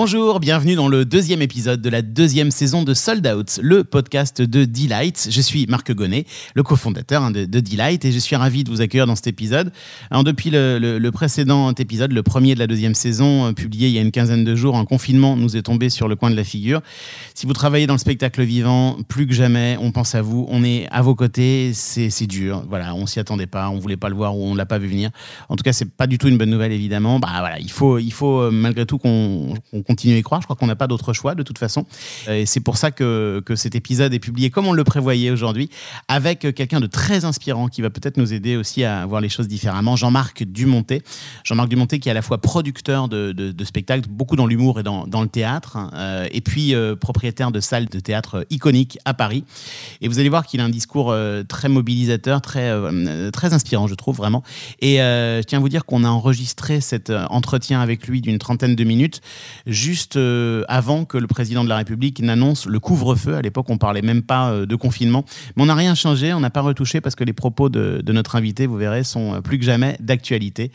[0.00, 4.40] Bonjour, bienvenue dans le deuxième épisode de la deuxième saison de Sold Out, le podcast
[4.40, 5.26] de Delight.
[5.28, 6.24] Je suis Marc Gonnet,
[6.54, 9.26] le cofondateur hein, de, de Delight, et je suis ravi de vous accueillir dans cet
[9.26, 9.72] épisode.
[10.12, 13.98] Alors, depuis le, précédent épisode, le premier de la deuxième saison, euh, publié il y
[13.98, 16.44] a une quinzaine de jours, un confinement nous est tombé sur le coin de la
[16.44, 16.80] figure.
[17.34, 20.62] Si vous travaillez dans le spectacle vivant, plus que jamais, on pense à vous, on
[20.62, 22.64] est à vos côtés, c'est dur.
[22.68, 24.86] Voilà, on s'y attendait pas, on voulait pas le voir ou on l'a pas vu
[24.86, 25.10] venir.
[25.48, 27.18] En tout cas, c'est pas du tout une bonne nouvelle, évidemment.
[27.18, 29.54] Bah voilà, il faut, il faut euh, malgré tout qu'on
[29.88, 30.40] continuer à croire.
[30.40, 31.86] Je crois qu'on n'a pas d'autre choix de toute façon.
[32.28, 35.70] Et c'est pour ça que, que, cet épisode est publié comme on le prévoyait aujourd'hui,
[36.06, 39.48] avec quelqu'un de très inspirant qui va peut-être nous aider aussi à voir les choses
[39.48, 39.96] différemment.
[39.96, 41.02] Jean-Marc Dumonté.
[41.44, 44.82] Jean-Marc Dumonté qui est à la fois producteur de, de, spectacles, beaucoup dans l'humour et
[44.82, 49.14] dans, dans, le théâtre, euh, et puis euh, propriétaire de salles de théâtre iconiques à
[49.14, 49.44] Paris.
[50.00, 52.72] Et vous allez voir qu'il a un discours euh, très mobilisateur, très,
[53.32, 54.42] très inspirant, je trouve vraiment.
[54.80, 58.74] Et je tiens à vous dire qu'on a enregistré cet entretien avec lui d'une trentaine
[58.74, 59.20] de minutes,
[59.78, 63.36] juste euh, avant que le président de la République n'annonce le couvre-feu.
[63.36, 65.24] À l'époque, on parlait même pas euh, de confinement.
[65.56, 68.36] Mais on n'a rien changé, on n'a pas retouché parce que les propos de, notre
[68.36, 70.72] invité, vous verrez, sont euh, plus que jamais d'actualité.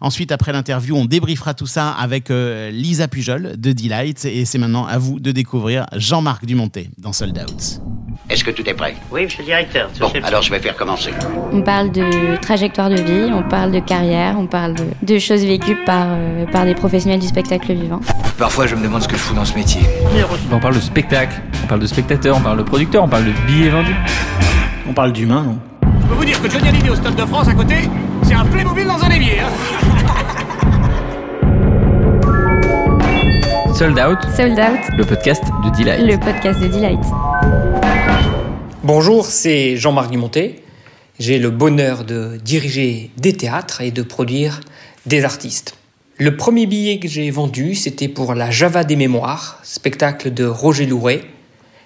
[0.00, 4.24] Ensuite, après l'interview, on débriefera tout ça avec Lisa Pujol de Delight.
[4.26, 7.87] Et c'est maintenant à vous de découvrir Jean-Marc Dumonté dans Sold Out.
[8.30, 9.88] Est-ce que tout est prêt Oui, monsieur le directeur.
[9.98, 11.10] Bon, alors je vais faire commencer.
[11.50, 15.78] On parle de trajectoire de vie, on parle de carrière, on parle de, choses vécues
[15.86, 16.08] par,
[16.52, 18.00] par des professionnels du spectacle vivant.
[18.36, 19.80] Parfois, je me demande ce que je fous dans ce métier.
[20.52, 23.32] On parle de spectacle, on parle de spectateur, on parle de producteur, on parle de
[23.46, 23.96] billets vendus.
[24.86, 25.58] On parle d'humain, non
[26.02, 27.76] Je peux vous dire que Johnny Hallyday au Stade de France à côté,
[28.24, 29.40] c'est un Playmobil dans un évier.
[29.40, 29.48] Hein
[33.74, 34.18] Sold Out.
[34.36, 34.98] Sold Out.
[34.98, 36.00] Le podcast de Delight.
[36.00, 36.98] Le podcast de Delight.
[38.88, 40.62] Bonjour, c'est Jean-Marc Dumonté.
[41.18, 44.60] J'ai le bonheur de diriger des théâtres et de produire
[45.04, 45.76] des artistes.
[46.16, 50.86] Le premier billet que j'ai vendu, c'était pour la Java des mémoires, spectacle de Roger
[50.86, 51.20] Louret.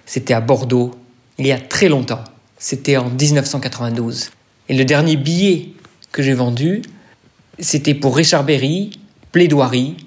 [0.05, 0.91] C'était à Bordeaux,
[1.37, 2.23] il y a très longtemps.
[2.57, 4.31] C'était en 1992.
[4.69, 5.71] Et le dernier billet
[6.13, 6.83] que j'ai vendu,
[7.59, 8.91] c'était pour Richard Berry,
[9.33, 9.97] Plaidoirie,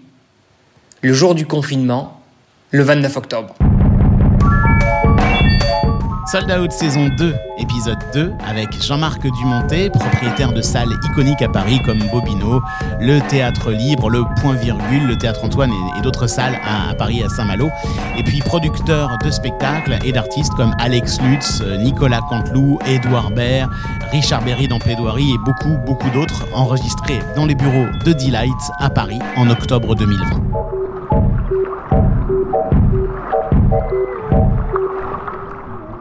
[1.02, 2.22] le jour du confinement,
[2.70, 3.54] le 29 octobre.
[6.36, 11.80] Sold Out saison 2, épisode 2, avec Jean-Marc Dumonté, propriétaire de salles iconiques à Paris
[11.82, 12.60] comme Bobino,
[13.00, 17.30] le Théâtre Libre, le Point Virgule, le Théâtre Antoine et, d'autres salles à, Paris à
[17.30, 17.70] Saint-Malo,
[18.18, 23.70] et puis producteur de spectacles et d'artistes comme Alex Lutz, Nicolas Canteloup, Édouard Baird,
[24.12, 28.90] Richard Berry dans Plaidoirie et beaucoup, beaucoup d'autres enregistrés dans les bureaux de Delight à
[28.90, 30.75] Paris en octobre 2020.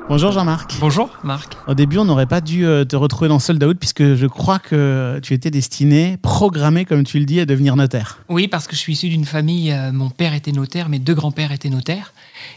[0.08, 0.76] Bonjour Jean-Marc.
[0.80, 1.58] Bonjour Marc.
[1.68, 4.60] Au début, on n'aurait pas dû euh, te retrouver dans Sold Out puisque je crois
[4.60, 8.20] que tu étais destiné, programmé comme tu le dis, à devenir notaire.
[8.30, 11.16] Oui, parce que je suis issu d'une famille, euh, mon père était notaire, mes deux
[11.16, 12.14] grands-pères étaient notaires.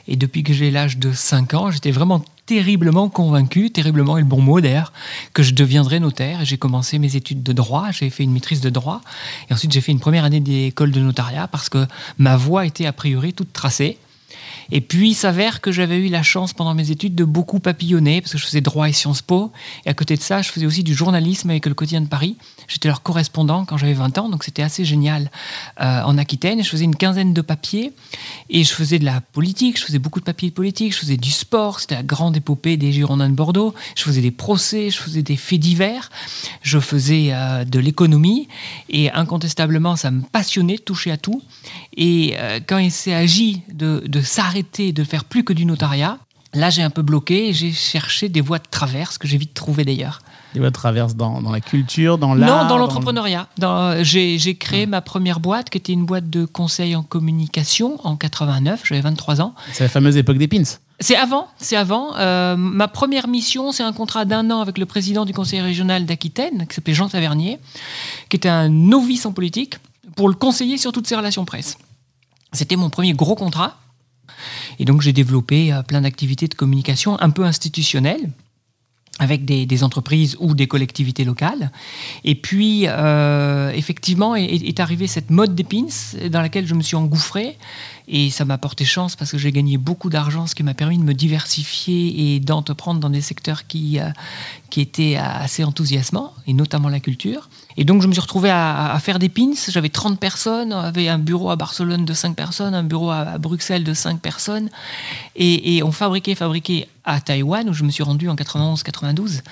[0.09, 4.27] Et depuis que j'ai l'âge de 5 ans, j'étais vraiment terriblement convaincu, terriblement est le
[4.27, 4.93] bon mot d'ailleurs,
[5.33, 6.45] que je deviendrais notaire.
[6.45, 9.01] J'ai commencé mes études de droit, j'ai fait une maîtrise de droit,
[9.49, 11.87] et ensuite j'ai fait une première année d'école de notariat parce que
[12.19, 13.97] ma voie était a priori toute tracée.
[14.71, 18.21] Et puis, il s'avère que j'avais eu la chance pendant mes études de beaucoup papillonner,
[18.21, 19.51] parce que je faisais droit et Sciences Po.
[19.87, 22.37] Et à côté de ça, je faisais aussi du journalisme avec le quotidien de Paris.
[22.69, 25.31] J'étais leur correspondant quand j'avais 20 ans, donc c'était assez génial
[25.81, 26.63] euh, en Aquitaine.
[26.63, 27.93] Je faisais une quinzaine de papiers
[28.51, 31.31] et je faisais de la politique, je faisais beaucoup de papiers politiques, je faisais du
[31.31, 33.75] sport, c'était la grande épopée des Girondins de Bordeaux.
[33.97, 36.11] Je faisais des procès, je faisais des faits divers,
[36.61, 38.49] je faisais euh, de l'économie
[38.91, 41.43] et incontestablement, ça me passionnait de toucher à tout.
[41.97, 46.19] Et euh, quand il s'est agi de, de s'arrêter, de faire plus que du notariat,
[46.53, 49.55] là j'ai un peu bloqué et j'ai cherché des voies de traverse que j'ai vite
[49.55, 50.21] trouvées d'ailleurs.
[50.55, 53.49] Des voies de traverse dans, dans la culture, dans l'art Non, dans l'entrepreneuriat.
[54.03, 58.83] J'ai créé ma première boîte qui était une boîte de conseil en communication en 89,
[58.85, 59.55] j'avais 23 ans.
[59.73, 60.63] C'est la fameuse époque des pins
[61.01, 62.17] c'est avant, c'est avant.
[62.17, 66.07] Euh, ma première mission, c'est un contrat d'un an avec le président du conseil régional
[66.07, 67.59] d'Aquitaine, qui s'appelait Jean Tavernier,
[68.29, 69.77] qui était un novice en politique,
[70.17, 71.79] pour le conseiller sur toutes ses relations presse.
[72.53, 73.79] C'était mon premier gros contrat.
[74.81, 78.31] Et donc j'ai développé euh, plein d'activités de communication un peu institutionnelles
[79.19, 81.71] avec des, entreprises ou des collectivités locales.
[82.25, 85.87] Et puis, euh, effectivement, est, arrivée cette mode des pins
[86.31, 87.57] dans laquelle je me suis engouffré.
[88.09, 90.99] Et ça m'a porté chance parce que j'ai gagné beaucoup d'argent, ce qui m'a permis
[90.99, 94.09] de me diversifier et d'entreprendre dans des secteurs qui, euh,
[94.71, 97.49] qui étaient assez enthousiasmants, et notamment la culture.
[97.77, 99.53] Et donc, je me suis retrouvé à, faire des pins.
[99.69, 103.39] J'avais 30 personnes, on avait un bureau à Barcelone de 5 personnes, un bureau à,
[103.39, 104.69] Bruxelles de 5 personnes.
[105.37, 109.43] Et, on fabriquait, fabriquait à Taïwan, où je me suis rendu en 91-92.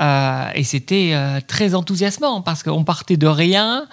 [0.00, 3.86] Euh, et c'était euh, très enthousiasmant parce qu'on partait de rien.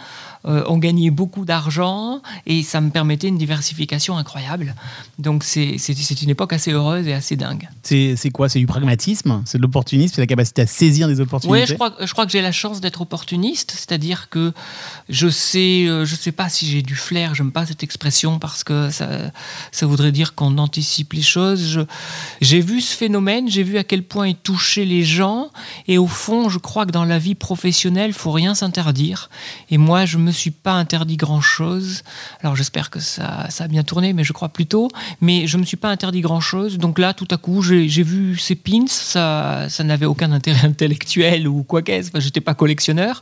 [0.46, 4.76] Euh, on gagnait beaucoup d'argent et ça me permettait une diversification incroyable.
[5.18, 5.78] Donc c'est
[6.22, 7.70] une époque assez heureuse et assez dingue.
[7.84, 8.50] C'est quoi?
[8.50, 9.42] C'est du pragmatisme?
[9.46, 10.16] C'est de l'opportunisme?
[10.16, 11.62] C'est la capacité à saisir des opportunités?
[11.62, 14.54] Oui, je crois, je crois que j'ai la chance d'être opportuniste, c'est-à-dire que
[15.10, 18.64] je sais, euh, je sais pas si j'ai du flair, j'aime pas cette expression parce
[18.64, 19.10] que ça,
[19.72, 21.86] ça voudrait dire qu'on anticipe les choses.
[22.42, 25.50] J'ai vu ce phénomène, j'ai vu à quel point il touchait les gens,
[25.88, 29.30] et au fond, je crois que dans la vie professionnelle, faut rien s'interdire.
[29.70, 32.04] Et moi, je me suis pas interdit grand-chose.
[32.42, 34.90] Alors j'espère que ça, ça a bien tourné, mais je crois plutôt.
[35.22, 36.78] Mais je me suis pas interdit grand-chose.
[36.78, 41.48] Donc là, tout à coup, j'ai vu ces pins, ça, ça n'avait aucun intérêt intellectuel
[41.48, 42.10] ou quoi qu'est-ce.
[42.10, 43.22] Enfin, j'étais pas collectionneur,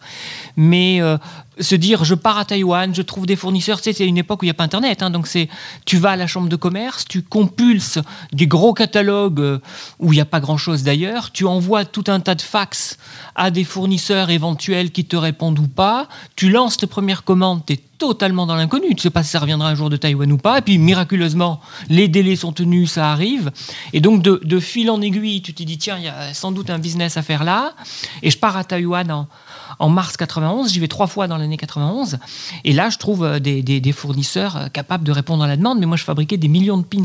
[0.55, 1.17] mais euh,
[1.59, 3.81] se dire, je pars à Taïwan, je trouve des fournisseurs.
[3.81, 5.47] Tu c'est une époque où il n'y a pas Internet, hein, donc c'est,
[5.85, 7.99] tu vas à la chambre de commerce, tu compulses
[8.33, 9.59] des gros catalogues euh,
[9.99, 12.97] où il n'y a pas grand-chose d'ailleurs, tu envoies tout un tas de fax
[13.35, 17.73] à des fournisseurs éventuels qui te répondent ou pas, tu lances tes premières commandes, tu
[17.73, 20.37] es totalement dans l'inconnu, tu sais pas si ça reviendra un jour de Taïwan ou
[20.37, 23.51] pas, et puis miraculeusement, les délais sont tenus, ça arrive,
[23.93, 26.51] et donc de, de fil en aiguille, tu te dis, tiens, il y a sans
[26.51, 27.75] doute un business à faire là,
[28.23, 29.27] et je pars à Taïwan en,
[29.79, 32.17] en mars 91, j'y vais trois fois dans l'année 91,
[32.63, 35.85] et là, je trouve euh, des, fournisseurs euh, capables de répondre à la demande, mais
[35.85, 37.03] moi, je fabriquais des millions de pins,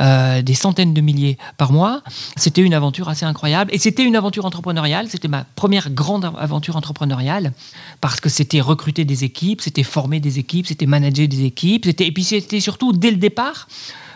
[0.00, 2.02] euh, des centaines de milliers par mois.
[2.36, 6.76] C'était une aventure assez incroyable, et c'était une aventure entrepreneuriale, c'était ma première grande aventure
[6.76, 7.52] entrepreneuriale,
[8.00, 12.12] parce que c'était recruter des équipes, c'était former des équipes, c'était manager des équipes, et
[12.12, 13.68] puis c'était surtout, dès le départ,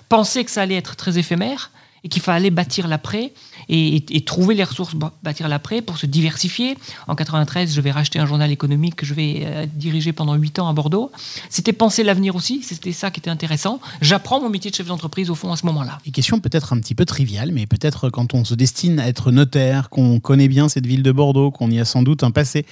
[0.09, 1.71] penser que ça allait être très éphémère,
[2.05, 3.33] et qu'il fallait bâtir l'après
[3.69, 6.77] et, trouver les ressources pour bâtir l'après pour se diversifier.
[7.07, 10.59] En 93, je vais racheter un journal économique que je vais euh, diriger pendant 8
[10.59, 11.11] ans à Bordeaux.
[11.49, 13.81] C'était penser l'avenir aussi, c'était ça qui était intéressant.
[14.01, 15.99] J'apprends mon métier de chef d'entreprise au fond à ce moment-là.
[16.07, 19.31] Et question peut-être un petit peu triviale, mais peut-être quand on se destine à être
[19.31, 22.67] notaire, qu'on connaît bien cette ville de Bordeaux, qu'on y a sans doute un passé,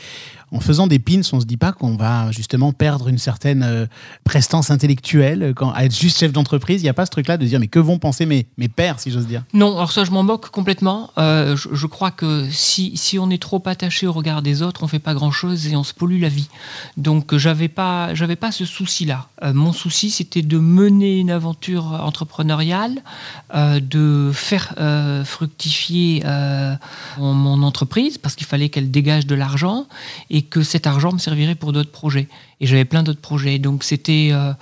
[0.53, 3.87] en faisant des pins, on se dit pas qu'on va justement perdre une certaine euh,
[4.25, 6.81] prestance intellectuelle quand, à être juste chef d'entreprise.
[6.83, 9.01] Il n'y a pas ce truc-là de dire mais que vont penser mes, mes pères,
[9.01, 9.43] si j'ose dire?
[9.53, 11.11] Non, alors ça, je m'en moque complètement.
[11.19, 14.89] Euh, je, crois que si, si on est trop attaché au regard des autres, on
[14.89, 16.49] fait pas grand-chose et on se pollue la vie.
[16.97, 19.29] Donc, euh, j'avais pas, j'avais pas ce souci-là.
[19.43, 23.03] Euh, mon souci, c'était de mener une aventure entrepreneuriale,
[23.55, 26.75] euh, de faire euh, fructifier euh,
[27.19, 29.87] mon, entreprise parce qu'il fallait qu'elle dégage de l'argent
[30.43, 32.29] que cet argent me servirait pour d'autres projets.
[32.61, 33.59] Et j'avais plein d'autres projets.
[33.59, 34.53] Donc, c'était euh,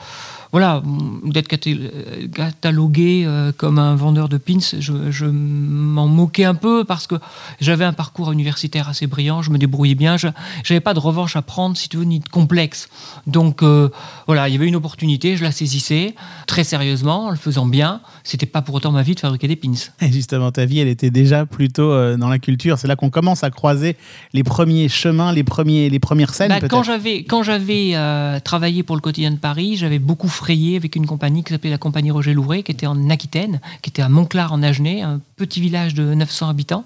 [0.55, 0.85] voilà,
[1.25, 6.85] d'être euh, catalogué euh, comme un vendeur de pins, je, je m'en moquais un peu
[6.85, 7.17] parce que
[7.61, 10.29] j'avais un parcours universitaire assez brillant, je me débrouillais bien, je
[10.71, 12.89] n'avais pas de revanche à prendre, si tu veux, ni de complexe.
[13.27, 13.89] Donc euh,
[14.29, 16.15] voilà, il y avait une opportunité, je la saisissais
[16.47, 18.01] très sérieusement, en le faisant bien.
[18.23, 19.73] C'était pas pour autant ma vie de fabriquer des pins.
[20.01, 22.79] Et justement, ta vie, elle était déjà plutôt dans la culture.
[22.79, 23.97] C'est là qu'on commence à croiser
[24.33, 26.49] les premiers chemins, les, premiers, les premières scènes.
[26.49, 30.97] Bah, quand j'avais quand j'avais euh, travaillé pour le quotidien de Paris, j'avais beaucoup avec
[30.97, 34.09] une compagnie qui s'appelait la compagnie Roger Louret, qui était en Aquitaine, qui était à
[34.09, 36.85] Montclar en Agenais, un petit village de 900 habitants.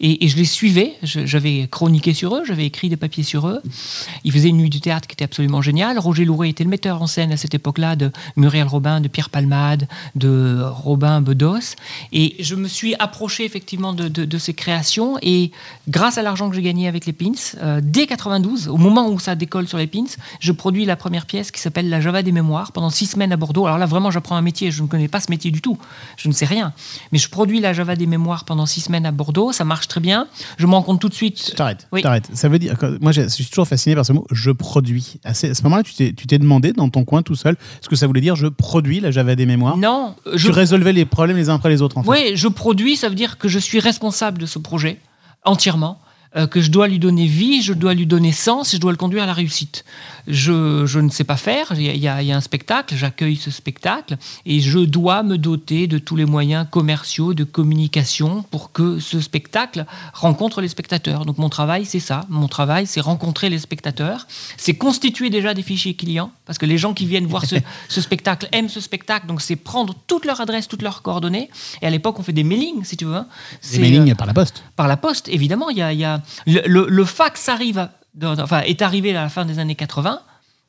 [0.00, 0.94] Et, je les suivais.
[1.02, 3.62] J'avais chroniqué sur eux, j'avais écrit des papiers sur eux.
[4.24, 5.98] Ils faisaient une nuit du théâtre qui était absolument géniale.
[5.98, 9.30] Roger Louret était le metteur en scène à cette époque-là de Muriel Robin, de Pierre
[9.30, 11.76] Palmade, de Robin Bedos.
[12.12, 15.18] Et je me suis approché effectivement de ces créations.
[15.22, 15.50] Et
[15.88, 17.32] grâce à l'argent que j'ai gagné avec les pins,
[17.62, 20.04] euh, dès 92, au moment où ça décolle sur les pins,
[20.40, 23.36] je produis la première pièce qui s'appelle La Java des mémoires pendant six semaines à
[23.36, 23.66] Bordeaux.
[23.66, 24.70] Alors là, vraiment, j'apprends un métier.
[24.70, 25.78] Je ne connais pas ce métier du tout.
[26.16, 26.72] Je ne sais rien.
[27.12, 29.52] Mais je produis La Java des mémoires pendant six semaines à Bordeaux.
[29.52, 30.26] Ça marche très bien.
[30.58, 31.50] Je me rends compte tout de suite.
[31.50, 32.00] Je t'arrête, Oui.
[32.00, 32.28] je t'arrête.
[32.34, 35.18] Ça veut dire, moi je suis toujours fasciné par ce mot je produis.
[35.24, 37.96] À ce, moment-là, tu t'es, tu t'es demandé dans ton coin tout seul ce que
[37.96, 39.76] ça voulait dire je produis la Java des mémoires.
[39.76, 42.10] Non, Tu je résolvais les problèmes les uns après les autres en fait.
[42.10, 45.00] Oui, je produis, ça veut dire que je suis responsable de ce projet
[45.44, 46.00] entièrement,
[46.36, 48.92] euh, que je dois lui donner vie, je dois lui donner sens et je dois
[48.92, 49.84] le conduire à la réussite.
[50.28, 53.50] Je, je ne sais pas faire, il y y y a un spectacle, j'accueille ce
[53.50, 58.98] spectacle et je dois me doter de tous les moyens commerciaux, de communication pour que
[58.98, 61.24] ce spectacle rencontre les spectateurs.
[61.26, 62.26] Donc mon travail, c'est ça.
[62.28, 64.26] Mon travail, c'est rencontrer les spectateurs,
[64.56, 67.56] c'est constituer déjà des fichiers clients, parce que les gens qui viennent voir ce,
[67.88, 71.50] ce spectacle aiment ce spectacle, donc c'est prendre toute leur adresse, toutes leurs coordonnées.
[71.82, 73.14] Et à l'époque, on fait des mailings, si tu veux.
[73.14, 73.26] hein.
[73.72, 74.64] Des mailings euh, par la poste.
[74.74, 75.70] par la poste, évidemment.
[75.70, 79.10] Il y a, il y a- le, le- le fax arrive, dans- enfin, est arrivé
[79.16, 80.20] à la fin des années 80.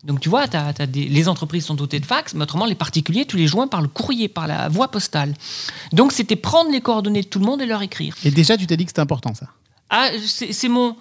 [0.03, 3.35] Donc tu vois, des- les entreprises sont dotées de fax, mais autrement les particuliers, tu
[3.37, 5.33] les joins par le courrier, par la voie postale.
[5.91, 8.15] Donc c'était prendre les coordonnées de tout le monde et leur écrire.
[8.23, 9.47] Et déjà, tu t'es dit que c'était important ça.
[9.89, 10.95] Ah, c'est mon.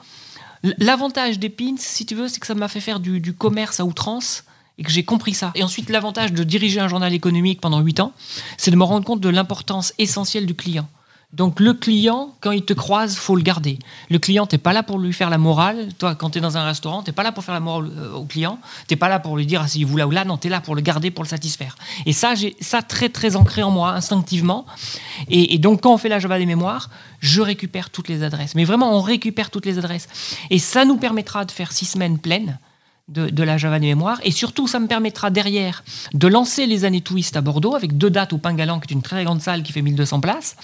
[0.78, 3.78] L'avantage des pins, si tu veux, c'est que ça m'a fait faire du, du commerce
[3.78, 4.44] à outrance
[4.78, 5.52] et que j'ai compris ça.
[5.54, 8.12] Et ensuite, l'avantage de diriger un journal économique pendant 8 ans,
[8.56, 10.88] c'est de me rendre compte de l'importance essentielle du client.
[11.32, 13.78] Donc le client, quand il te croise, faut le garder.
[14.10, 15.88] Le client, t'es pas là pour lui faire la morale.
[15.98, 18.12] Toi, quand tu es dans un restaurant, t'es pas là pour faire la morale euh,
[18.12, 18.60] au client.
[18.86, 20.24] T'es pas là pour lui dire asseyez-vous là ou là.
[20.24, 21.76] Non, tu es là pour le garder, pour le satisfaire.
[22.06, 24.66] Et ça, j'ai ça très très ancré en moi instinctivement.
[25.28, 26.90] Et, donc quand on fait la Java des mémoires,
[27.20, 28.54] je récupère toutes les adresses.
[28.54, 30.08] Mais vraiment, on récupère toutes les adresses.
[30.50, 32.58] Et ça nous permettra de faire six semaines pleines.
[33.08, 34.18] De, de la Java des mémoires.
[34.24, 38.10] Et surtout, ça me permettra derrière de lancer les années Twist à Bordeaux avec deux
[38.10, 40.56] dates au Pingalan, qui est une très grande salle qui fait 1200 places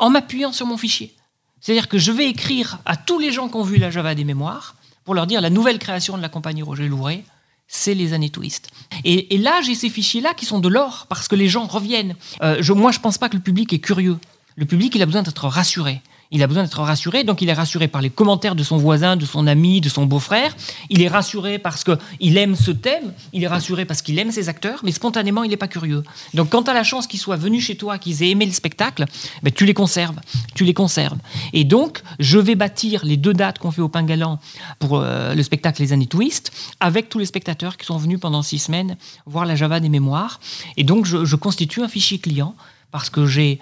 [0.00, 1.14] en m'appuyant sur mon fichier.
[1.60, 4.24] C'est-à-dire que je vais écrire à tous les gens qui ont vu la Java des
[4.24, 7.24] mémoires pour leur dire la nouvelle création de la compagnie Roger Louret,
[7.68, 8.70] c'est les années Twist.
[9.04, 12.16] Et, là, j'ai ces fichiers-là qui sont de l'or parce que les gens reviennent.
[12.42, 14.18] Euh, je, moi, je pense pas que le public est curieux.
[14.56, 16.02] Le public, il a besoin d'être rassuré.
[16.32, 19.16] Il a besoin d'être rassuré, donc il est rassuré par les commentaires de son voisin,
[19.16, 20.56] de son ami, de son beau-frère.
[20.88, 24.48] Il est rassuré parce qu'il aime ce thème, il est rassuré parce qu'il aime ses
[24.48, 26.04] acteurs, mais spontanément, il n'est pas curieux.
[26.34, 28.52] Donc quand tu as la chance qu'ils soient venus chez toi, qu'ils aient aimé le
[28.52, 29.06] spectacle,
[29.42, 30.20] ben, tu les conserves.
[30.54, 31.18] Tu les conserves.
[31.52, 34.38] Et donc, je vais bâtir les deux dates qu'on fait au Pingalan
[34.78, 38.42] pour euh, le spectacle Les années Twist, avec tous les spectateurs qui sont venus pendant
[38.42, 38.96] six semaines
[39.26, 40.38] voir la Java des mémoires.
[40.76, 42.54] Et donc, je, je constitue un fichier client
[42.90, 43.58] parce que j'ai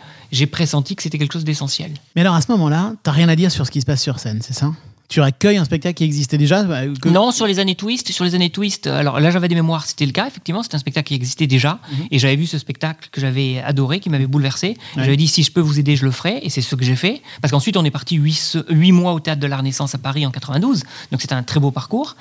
[0.51, 1.93] pressenti que c'était quelque chose d'essentiel.
[2.17, 4.19] Mais alors à ce moment-là, t'as rien à dire sur ce qui se passe sur
[4.19, 4.73] scène, c'est ça?
[5.09, 8.25] Tu accueilles un spectacle qui existait déjà bah, que- Non, sur les années Twist, sur
[8.27, 11.09] les années Twist, alors là j'avais des mémoires, c'était le cas, effectivement, c'était un spectacle
[11.09, 11.79] qui existait déjà,
[12.11, 14.69] et j'avais vu ce spectacle que j'avais adoré, qui m'avait bouleversé.
[14.69, 14.75] Mhm.
[14.75, 15.05] Ouais.
[15.05, 16.95] J'avais dit si je peux vous aider, je le ferai, et c'est ce que j'ai
[16.95, 19.99] fait, parce qu'ensuite on est parti huit, huit mois au théâtre de la Renaissance à
[19.99, 22.17] Paris en 92, donc c'était un très beau parcours.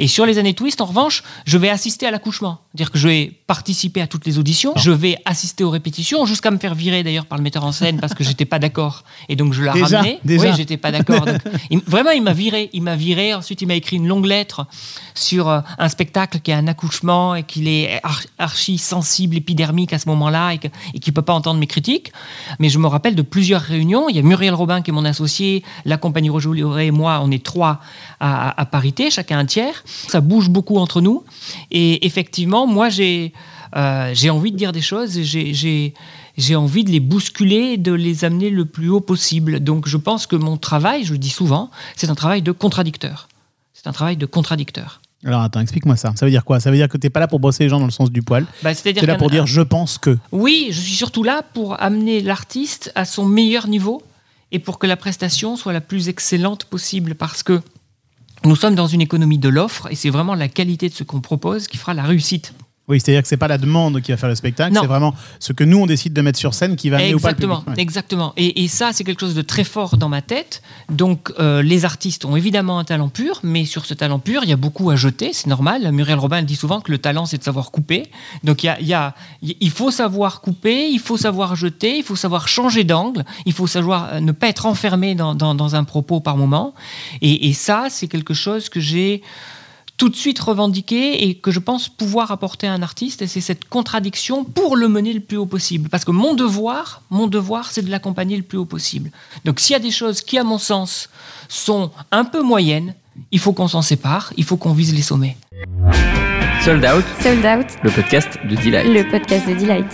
[0.00, 3.06] Et sur les années Twist, en revanche, je vais assister à l'accouchement, c'est-à-dire que je
[3.06, 7.04] vais participer à toutes les auditions, je vais assister aux répétitions, jusqu'à me faire virer
[7.04, 9.70] d'ailleurs par le metteur en scène parce que j'étais pas d'accord, et donc je l'ai
[9.70, 10.18] Déjà, ramené.
[10.24, 10.50] déjà.
[10.50, 11.24] Oui, j'étais pas d'accord.
[11.86, 12.70] vraiment, il m'a viré.
[12.72, 13.34] Il m'a viré.
[13.34, 14.66] Ensuite, il m'a écrit une longue lettre
[15.14, 19.92] sur euh, un spectacle qui est un accouchement et qu'il est ar- archi sensible, épidermique
[19.92, 22.12] à ce moment-là et qu'il peut pas entendre mes critiques.
[22.58, 24.08] Mais je me rappelle de plusieurs réunions.
[24.08, 27.20] Il y a Muriel Robin qui est mon associé, la compagnie Louret et moi.
[27.22, 27.80] On est trois
[28.20, 29.82] à, parité, chacun un tiers.
[29.84, 31.24] Ça bouge beaucoup entre nous.
[31.70, 33.32] Et effectivement, moi, j'ai
[33.76, 35.20] euh, envie de dire des choses.
[35.20, 35.94] J'ai
[36.36, 39.60] j'ai- envie de les bousculer, de les amener le plus haut possible.
[39.60, 43.28] Donc je pense que mon travail, je le dis souvent, c'est un travail de contradicteur.
[43.74, 45.00] C'est un travail de contradicteur.
[45.24, 46.12] Alors attends, explique-moi ça.
[46.16, 46.58] Ça veut dire quoi?
[46.58, 48.22] Ça veut dire que t'es pas là pour brosser les gens dans le sens du
[48.22, 48.44] poil.
[48.62, 50.18] Bah, C'est-à-dire là pour dire je pense que.
[50.32, 54.02] Oui, je suis surtout là pour amener l'artiste à son meilleur niveau
[54.50, 57.60] et pour que la prestation soit la plus excellente possible parce que
[58.44, 61.20] nous sommes dans une économie de l'offre et c'est vraiment la qualité de ce qu'on
[61.20, 62.52] propose qui fera la réussite.
[62.88, 65.52] Oui, c'est-à-dire que c'est pas la demande qui va faire le spectacle, c'est vraiment ce
[65.52, 67.60] que nous on décide de mettre sur scène qui va amener ou pas le Exactement,
[67.60, 67.76] public.
[67.76, 67.82] Ouais.
[67.82, 68.32] exactement.
[68.36, 70.62] Et, et ça, c'est quelque chose de très fort dans ma tête.
[70.90, 74.50] Donc, euh, les artistes ont évidemment un talent pur, mais sur ce talent pur, il
[74.50, 75.92] y a beaucoup à jeter, c'est normal.
[75.92, 78.10] Muriel Robin elle dit souvent que le talent, c'est de savoir couper.
[78.42, 79.14] Donc, il, y a, il, y a-
[79.60, 83.68] il faut savoir couper, il faut savoir jeter, il faut savoir changer d'angle, il faut
[83.68, 86.74] savoir euh, ne pas être enfermé dans, dans- dans un propos par moment.
[87.20, 89.22] Et, et ça, c'est quelque chose que j'ai
[89.96, 93.22] tout de suite revendiqué et que je pense pouvoir apporter à un artiste.
[93.22, 95.88] Et c'est cette contradiction pour le mener le plus haut possible.
[95.88, 99.10] Parce que mon devoir, mon devoir, c'est de l'accompagner le plus haut possible.
[99.44, 101.08] Donc s'il y a des choses qui, à mon sens,
[101.48, 102.94] sont un peu moyennes,
[103.30, 105.36] il faut qu'on s'en sépare, il faut qu'on vise les sommets.
[106.64, 108.86] Sold Out, Sold Out, le podcast de Delight.
[108.86, 109.86] le podcast de Delight.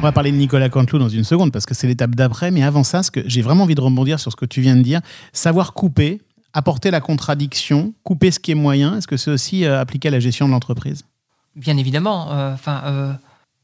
[0.00, 2.50] On va parler de Nicolas Canteloup dans une seconde parce que c'est l'étape d'après.
[2.50, 4.74] Mais avant ça, ce que j'ai vraiment envie de rebondir sur ce que tu viens
[4.74, 5.00] de dire,
[5.32, 6.20] savoir couper,
[6.52, 8.96] apporter la contradiction, couper ce qui est moyen.
[8.96, 11.04] Est-ce que c'est aussi euh, appliqué à la gestion de l'entreprise?
[11.56, 12.32] Bien évidemment.
[12.32, 13.12] euh, Enfin, euh,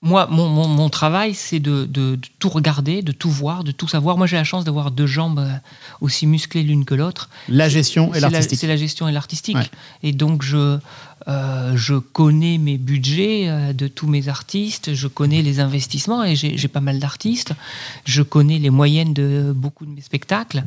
[0.03, 3.73] moi, mon, mon- mon travail, c'est de, de- de tout regarder, de tout voir, de
[3.73, 4.19] tout savoir.
[4.19, 5.53] Moi, j'ai la chance d'avoir deux jambes euh,
[6.01, 7.29] aussi musclées l'une que l'autre.
[7.49, 8.59] La gestion et l'artistique.
[8.61, 9.57] C'est la gestion et l'artistique.
[9.57, 9.71] Ouais.
[10.03, 10.79] Et donc, je,
[11.29, 16.37] euh, je connais mes budgets euh, de tous mes artistes, je connais les investissements, et
[16.37, 17.53] j'ai pas mal d'artistes,
[18.05, 20.63] je connais les moyennes de beaucoup de mes spectacles.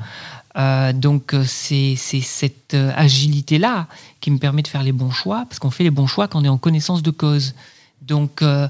[0.58, 3.88] Euh, donc, c'est cette agilité-là
[4.22, 6.42] qui me permet de faire les bons choix, parce qu'on fait les bons choix quand
[6.42, 7.54] on est en connaissance de cause.
[8.02, 8.68] Donc, euh,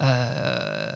[0.00, 0.92] euh,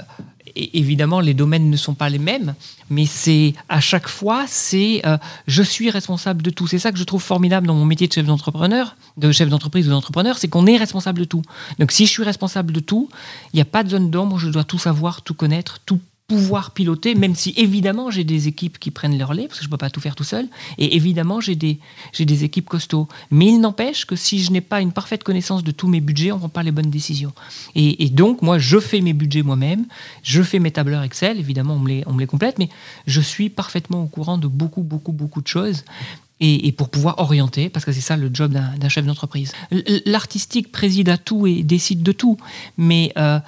[0.57, 2.55] évidemment, les domaines ne sont pas les mêmes,
[2.91, 6.67] mais c'est à chaque fois, c'est euh, je suis responsable de tout.
[6.67, 9.91] C'est ça que je trouve formidable dans mon métier de chef de chef d'entreprise ou
[9.91, 11.43] d'entrepreneur, c'est qu'on est responsable de tout.
[11.79, 13.09] Donc, si je suis responsable de tout,
[13.53, 14.39] il n'y a pas de zone d'ombre.
[14.39, 16.01] Je dois tout savoir, tout connaître, tout
[16.35, 19.69] pouvoir piloter, même si évidemment j'ai des équipes qui prennent le relais, parce que je
[19.69, 20.49] ne peux pas tout faire tout seul,
[20.79, 21.79] et évidemment j'ai des,
[22.13, 23.09] j'ai des équipes costauds.
[23.31, 26.33] Mais il n'empêche que si je n'ai pas une parfaite connaissance de tous mes budgets,
[26.33, 27.33] on ne prend pas les bonnes décisions.
[27.75, 29.87] Et, donc moi je fais mes budgets moi-même,
[30.23, 32.69] je fais mes tableurs Excel, évidemment on me, les, on me les complète, mais
[33.07, 35.85] je suis parfaitement au courant de beaucoup, beaucoup, beaucoup de choses.
[36.41, 39.53] Et, pour pouvoir orienter, parce que c'est ça le job d'un chef d'entreprise.
[40.05, 42.37] L'artistique préside à tout et décide de tout,
[42.77, 43.39] mais euh,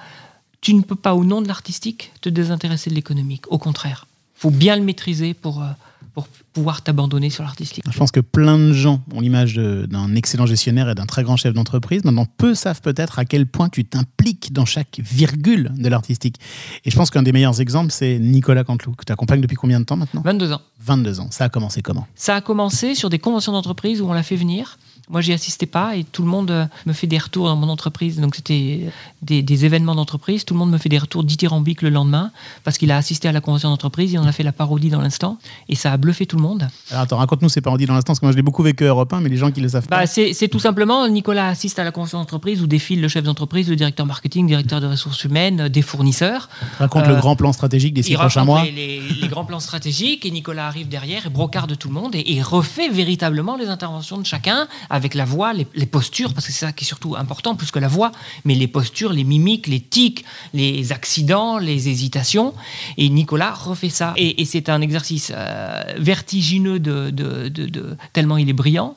[0.67, 3.49] tu ne peux pas, au nom de l'artistique, te désintéresser de l'économique.
[3.49, 4.05] Au contraire.
[4.35, 5.67] faut bien le maîtriser pour, euh,
[6.13, 7.85] pour pouvoir t'abandonner sur l'artistique.
[7.89, 11.37] Je pense que plein de gens ont l'image d'un excellent gestionnaire et d'un très grand
[11.37, 12.03] chef d'entreprise.
[12.03, 16.35] Maintenant, peu savent peut-être à quel point tu t'impliques dans chaque virgule de l'artistique.
[16.83, 19.79] Et je pense qu'un des meilleurs exemples, c'est Nicolas Canteloup, que tu accompagnes depuis combien
[19.79, 20.21] de temps maintenant?
[20.25, 20.61] 22 ans.
[20.81, 21.27] 22 ans.
[21.31, 22.05] Ça a commencé comment?
[22.15, 24.77] Ça a commencé sur des conventions d'entreprise où on l'a fait venir.
[25.09, 27.69] Moi, j'y assistais pas et tout le monde euh, me fait des retours dans mon
[27.69, 28.19] entreprise.
[28.19, 28.89] Donc, c'était
[29.21, 30.43] des, des événements d'entreprise.
[30.43, 32.31] Tout le monde me fait des retours dithyrambiques le lendemain
[32.65, 34.11] parce qu'il a assisté à la convention d'entreprise.
[34.11, 35.37] Il en a fait la parodie dans l'instant
[35.69, 36.67] et ça a bluffé tout le monde.
[36.91, 38.87] Alors attends, raconte-nous ces parodies dans l'instant, parce que moi je l'ai beaucoup vécu à
[38.89, 40.07] Europe 1, mais les gens qui le savent Bah, pas.
[40.07, 43.75] c'est tout simplement, Nicolas assiste à la convention d'entreprise où défile le chef d'entreprise, le
[43.77, 46.49] directeur marketing, le directeur de ressources humaines, euh, des fournisseurs.
[46.79, 48.63] Raconte le euh, grand plan stratégique des six prochains mois.
[48.65, 52.13] les, les- les grands plans stratégiques et Nicolas arrive derrière et brocarde tout le monde
[52.15, 56.51] et, et refait véritablement les interventions de chacun avec la voix, les, postures, parce que
[56.51, 58.11] c'est ça qui est surtout important plus que la voix,
[58.43, 62.53] mais les postures, les mimiques, les tics, les accidents, les hésitations.
[62.97, 64.13] Et Nicolas refait ça.
[64.17, 68.95] Et, c'est un exercice euh, vertigineux de- de- de- tellement il est brillant.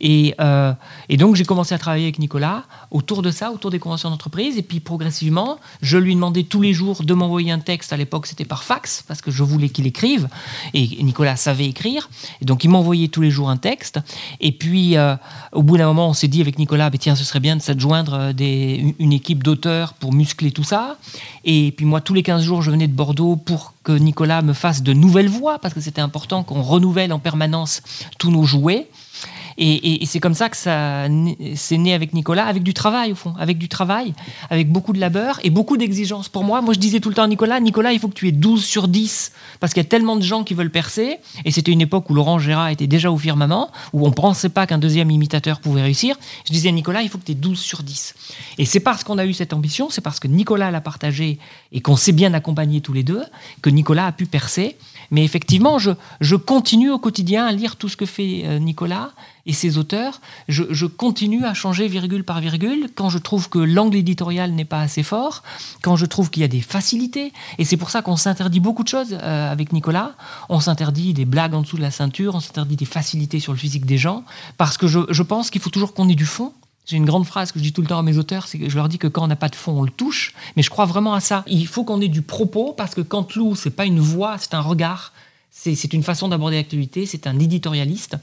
[0.00, 0.72] Et, euh,
[1.08, 4.56] et donc j'ai commencé à travailler avec Nicolas autour de ça, autour des conventions d'entreprise.
[4.58, 7.92] Et puis progressivement, je lui demandais tous les jours de m'envoyer un texte.
[7.92, 10.28] À l'époque, c'était par fax, parce que je voulais qu'il écrive.
[10.74, 12.08] Et Nicolas savait écrire.
[12.40, 14.00] Et donc il m'envoyait tous les jours un texte.
[14.40, 15.16] Et puis euh,
[15.52, 17.62] au bout d'un moment, on s'est dit avec Nicolas, bah, tiens, ce serait bien de
[17.62, 20.96] s'adjoindre euh, une équipe d'auteurs pour muscler tout ça.
[21.44, 24.52] Et puis moi, tous les 15 jours, je venais de Bordeaux pour que Nicolas me
[24.52, 27.82] fasse de nouvelles voix, parce que c'était important qu'on renouvelle en permanence
[28.18, 28.88] tous nos jouets.
[29.60, 31.06] Et, et- et c'est comme ça que ça
[31.56, 34.14] c'est né avec Nicolas, avec du travail au fond, avec du travail,
[34.50, 36.28] avec beaucoup de labeur et beaucoup d'exigences.
[36.28, 38.28] Pour moi, moi je disais tout le temps à Nicolas, Nicolas, il faut que tu
[38.28, 41.50] aies 12 sur 10, parce qu'il y a tellement de gens qui veulent percer, et
[41.50, 44.78] c'était une époque où Laurent Gérard était déjà au firmament, où on pensait pas qu'un
[44.78, 46.16] deuxième imitateur pouvait réussir.
[46.46, 48.14] Je disais à Nicolas, il faut que tu aies 12 sur 10.
[48.58, 51.38] Et c'est parce qu'on a eu cette ambition, c'est parce que Nicolas l'a partagé
[51.72, 53.24] et qu'on s'est bien accompagnés tous les deux,
[53.62, 54.76] que Nicolas a pu percer.
[55.10, 59.10] Mais effectivement, je, je continue au quotidien à lire tout ce que fait euh, Nicolas
[59.48, 60.20] et ses auteurs.
[60.46, 64.80] Je, continue à changer virgule par virgule quand je trouve que l'angle éditorial n'est pas
[64.80, 65.42] assez fort,
[65.82, 67.32] quand je trouve qu'il y a des facilités.
[67.56, 70.12] Et c'est pour ça qu'on s'interdit beaucoup de choses euh, avec Nicolas.
[70.50, 73.58] On s'interdit des blagues en dessous de la ceinture, on s'interdit des facilités sur le
[73.58, 74.22] physique des gens,
[74.58, 76.52] parce que je, je pense qu'il faut toujours qu'on ait du fond.
[76.84, 78.68] J'ai une grande phrase que je dis tout le temps à mes auteurs, c'est que
[78.68, 80.34] je leur dis que quand on n'a pas de fond, on le touche.
[80.56, 81.44] Mais je crois vraiment à ça.
[81.46, 84.60] Il faut qu'on ait du propos parce que Canteloup, c'est pas une voix, c'est un
[84.60, 85.12] regard.
[85.50, 87.04] C'est une façon d'aborder l'actualité.
[87.04, 88.16] C'est un éditorialiste.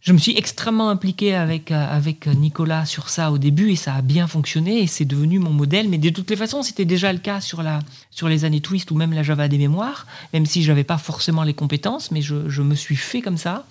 [0.00, 3.94] Je me suis extrêmement impliqué avec, euh, avec Nicolas sur ça au début et ça
[3.94, 5.88] a bien fonctionné et c'est devenu mon modèle.
[5.88, 7.80] Mais de toutes les façons, c'était déjà le cas sur, la,
[8.10, 10.98] sur les années Twist ou même la Java des mémoires, même si je n'avais pas
[10.98, 13.66] forcément les compétences, mais je, je me suis fait comme ça.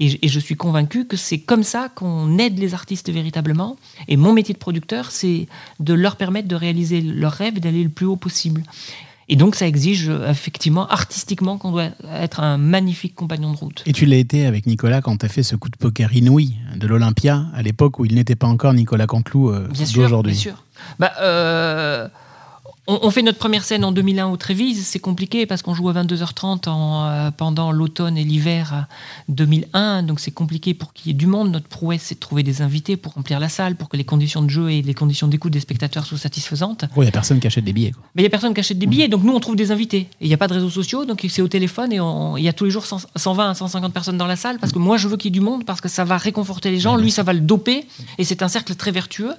[0.00, 3.76] Et, je- suis convaincu que c'est comme ça qu'on aide les artistes véritablement.
[4.06, 5.48] Et mon métier de producteur, c'est
[5.80, 8.62] de leur permettre de réaliser leurs rêves et d'aller le plus haut possible.
[9.30, 13.82] Et donc, ça exige euh, effectivement, artistiquement, qu'on doit être un magnifique compagnon de route.
[13.86, 16.54] Et tu l'as été avec Nicolas quand tu as fait ce coup de poker inouï
[16.76, 20.32] de l'Olympia, à l'époque où il n'était pas encore Nicolas Canteloup euh, Bien sûr, d'aujourd'hui.
[20.32, 20.64] bien sûr.
[20.98, 22.08] Bah, euh,
[22.88, 24.84] on, on fait notre première scène en 2001 au Trévise.
[24.86, 28.80] C'est compliqué parce qu'on joue à 22h30 en, euh, pendant l'automne et l'hiver euh,
[29.28, 30.02] 2001.
[30.02, 31.50] Donc c'est compliqué pour qu'il y ait du monde.
[31.50, 34.42] Notre prouesse, c'est de trouver des invités pour remplir la salle, pour que les conditions
[34.42, 36.86] de jeu et les conditions d'écoute des spectateurs soient satisfaisantes.
[36.96, 37.92] Il n'y a personne qui achète des billets.
[37.92, 38.02] Quoi.
[38.14, 40.08] Mais il n'y a personne qui achète des billets, donc nous on trouve des invités.
[40.22, 41.98] Il n'y a pas de réseaux sociaux, donc c'est au téléphone et
[42.38, 44.72] il y a tous les jours 100 120 à 150 personnes dans la salle parce
[44.72, 46.80] que moi je veux qu'il y ait du monde parce que ça va réconforter les
[46.80, 49.34] gens, lui ça va le doper et c'est un cercle très vertueux.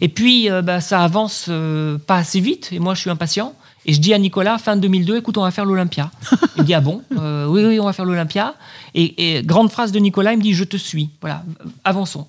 [0.00, 3.54] Et puis euh, bah, ça avance euh, pas assez vite et moi je suis impatient.
[3.86, 6.10] Et je dis à Nicolas, fin 2002, écoute, on va faire l'Olympia.
[6.56, 8.54] Il me dit, ah bon Euh, Oui, oui, on va faire l'Olympia.
[8.94, 11.08] Et, et grande phrase de Nicolas, il me dit, je te suis.
[11.22, 11.42] Voilà,
[11.84, 12.26] avançons.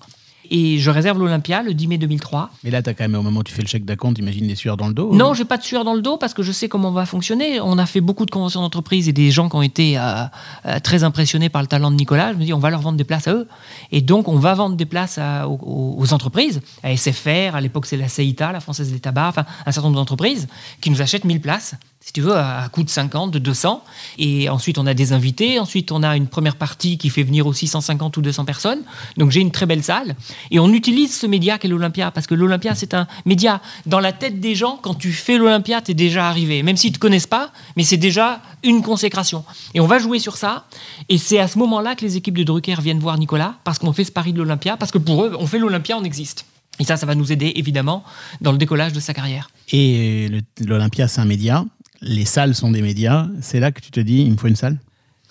[0.51, 2.49] Et je réserve l'Olympia le 10 mai 2003.
[2.63, 4.47] Mais là, tu as quand même, au moment où tu fais le chèque d'acompte, imagine
[4.47, 5.13] des sueurs dans le dos.
[5.13, 7.05] Non, j'ai pas de sueur dans le dos parce que je sais comment on va
[7.05, 7.59] fonctionner.
[7.61, 10.23] On a fait beaucoup de conventions d'entreprise et des gens qui ont été euh,
[10.65, 12.33] euh, très impressionnés par le talent de Nicolas.
[12.33, 13.47] Je me dis, on va leur vendre des places à eux.
[13.91, 17.61] Et donc, on va vendre des places à- aux, aux- aux entreprises, à SFR, à
[17.61, 20.47] l'époque c'est la CEITA, la Française des Tabacs, enfin un certain nombre d'entreprises
[20.81, 21.75] qui nous achètent 1000 places.
[22.01, 23.83] Si tu veux, à à coût de 50, de 200.
[24.17, 25.59] Et ensuite, on a des invités.
[25.59, 28.81] Ensuite, on a une première partie qui fait venir aussi 150 ou 200 personnes.
[29.17, 30.15] Donc, j'ai une très belle salle.
[30.49, 32.09] Et on utilise ce média qu'est l'Olympia.
[32.11, 33.61] Parce que l'Olympia, c'est un média.
[33.85, 36.63] Dans la tête des gens, quand tu fais l'Olympia, tu es déjà arrivé.
[36.63, 39.43] Même s'ils ne te connaissent pas, mais c'est déjà une consécration.
[39.73, 40.65] Et on va jouer sur ça.
[41.09, 43.55] Et c'est à ce moment-là que les équipes de Drucker viennent voir Nicolas.
[43.63, 44.77] Parce qu'on fait ce pari de l'Olympia.
[44.77, 46.45] Parce que pour eux, on fait l'Olympia, on existe.
[46.79, 48.03] Et ça, ça va nous aider, évidemment,
[48.39, 49.49] dans le décollage de sa carrière.
[49.71, 50.29] Et
[50.61, 51.65] l'Olympia, c'est un média.
[52.01, 53.27] Les salles sont des médias.
[53.41, 54.77] C'est là que tu te dis, il me faut une salle?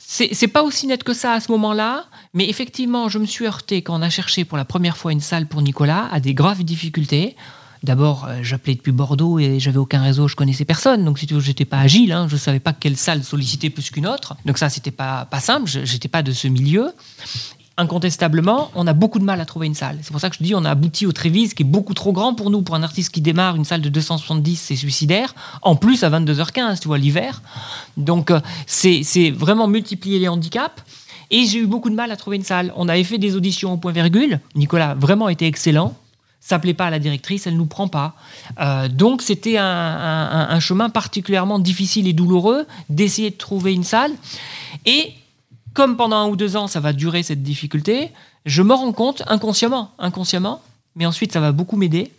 [0.00, 3.82] C'est pas aussi net que ça à ce moment-là, mais effectivement, je me suis heurté
[3.82, 6.64] quand on a cherché pour la première fois une salle pour Nicolas à des graves
[6.64, 7.36] difficultés.
[7.82, 11.04] D'abord, euh, j'appelais depuis Bordeaux et j'avais aucun réseau, je connaissais personne.
[11.04, 14.06] Donc, si tu j'étais pas agile, hein, je savais pas quelle salle solliciter plus qu'une
[14.06, 14.36] autre.
[14.46, 16.90] Donc, ça, c'était pas, pas simple, j'étais pas de ce milieu.
[17.78, 19.98] Incontestablement, on a beaucoup de mal à trouver une salle.
[20.02, 22.12] C'est pour ça que je dis, on a abouti au Trévise, qui est beaucoup trop
[22.12, 22.60] grand pour nous.
[22.62, 25.34] Pour un artiste qui démarre, une salle de 270, c'est suicidaire.
[25.62, 27.40] En plus, à 22h15, tu vois, l'hiver.
[27.96, 30.82] Donc, euh, c'est vraiment multiplier les handicaps.
[31.30, 32.72] Et j'ai eu beaucoup de mal à trouver une salle.
[32.76, 34.40] On avait fait des auditions au point virgule.
[34.54, 35.94] Nicolas vraiment été excellent.
[36.40, 38.14] Ça plaît pas à la directrice, elle nous prend pas.
[38.60, 43.84] Euh, donc c'était un, un- un chemin particulièrement difficile et douloureux d'essayer de trouver une
[43.84, 44.12] salle.
[44.86, 45.12] Et
[45.78, 48.10] comme pendant un ou deux ans, ça va durer cette difficulté,
[48.46, 50.60] je me rends compte inconsciemment, inconsciemment,
[50.96, 52.10] mais ensuite ça va beaucoup m'aider.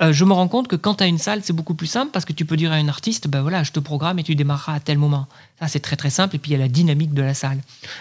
[0.00, 2.12] euh, je me rends compte que quand tu as une salle, c'est beaucoup plus simple
[2.12, 4.34] parce que tu peux dire à un artiste, ben voilà, je te programme et tu
[4.34, 5.26] démarreras à tel moment.
[5.60, 6.36] Ça, c'est très très simple.
[6.36, 7.58] Et puis il y a la dynamique de la salle.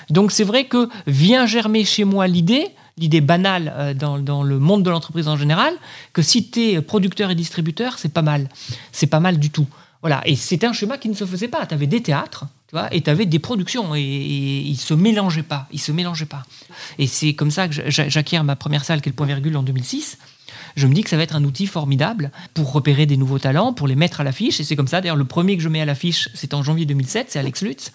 [0.10, 4.84] Donc c'est vrai que vient germer chez moi l'idée, l'idée banale euh, dans, le monde
[4.84, 5.74] de l'entreprise en général,
[6.14, 8.48] que si tu es producteur et distributeur, c'est pas mal.
[8.94, 9.68] C'est pas mal du tout.
[10.00, 10.22] Voilà.
[10.26, 11.66] Et c'était un schéma qui ne se faisait pas.
[11.66, 12.46] Tu avais des théâtres,
[12.92, 15.68] et tu avais des productions, et, ils se mélangeaient pas.
[15.72, 16.44] Ils se mélangeaient pas.
[16.98, 19.56] Et c'est comme ça que j'a- j'acquiers ma première salle, qui est le point virgule,
[19.58, 20.18] en 2006
[20.76, 23.74] je me dis que ça va être un outil formidable pour repérer des nouveaux talents,
[23.74, 24.60] pour les mettre à l'affiche.
[24.60, 26.88] Et c'est comme ça, d'ailleurs, le premier que je mets à l'affiche, c'est en janvier
[26.88, 27.92] 2007, c'est Alex Lutz.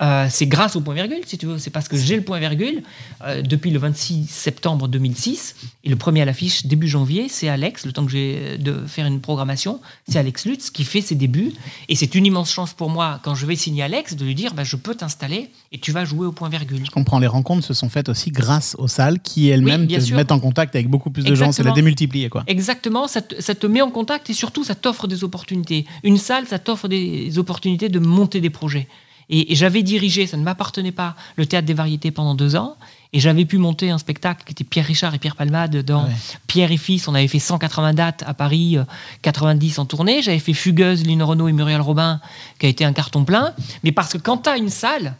[0.00, 1.58] Euh, c'est grâce au point virgule, si tu veux.
[1.58, 2.82] C'est parce que j'ai le point virgule
[3.24, 5.56] euh, depuis le 26 septembre 2006.
[5.84, 9.06] Et le premier à l'affiche, début janvier, c'est Alex, le temps que j'ai de faire
[9.06, 9.80] une programmation.
[10.08, 11.52] C'est Alex Lutz qui fait ses débuts.
[11.88, 14.54] Et c'est une immense chance pour moi, quand je vais signer Alex, de lui dire
[14.54, 16.84] bah, je peux t'installer et tu vas jouer au point virgule.
[16.84, 20.00] Je comprends, les rencontres se sont faites aussi grâce aux salles qui elles-mêmes Oui, te
[20.00, 20.16] sûr.
[20.16, 21.50] mettent en contact avec beaucoup plus de gens.
[21.52, 22.44] C'est la démultiplier, quoi.
[22.46, 25.86] Exactement, ça te, ça te met en contact et surtout ça t'offre des opportunités.
[26.04, 28.86] Une salle, ça t'offre des opportunités de monter des projets.
[29.30, 32.76] Et, et j'avais dirigé, ça ne m'appartenait pas, le théâtre des variétés pendant deux ans.
[33.14, 36.12] Et j'avais pu monter un spectacle qui était Pierre Richard et Pierre Palmade dans Ouais.
[36.46, 37.08] Pierre et Fils.
[37.08, 38.84] On avait fait 180 dates à Paris, euh,
[39.22, 40.20] 90 en tournée.
[40.20, 42.20] J'avais fait Fugueuse, Lynn Renault et Muriel Robin,
[42.58, 43.54] qui a été un carton plein.
[43.82, 45.14] Mais parce que quand tu as une salle,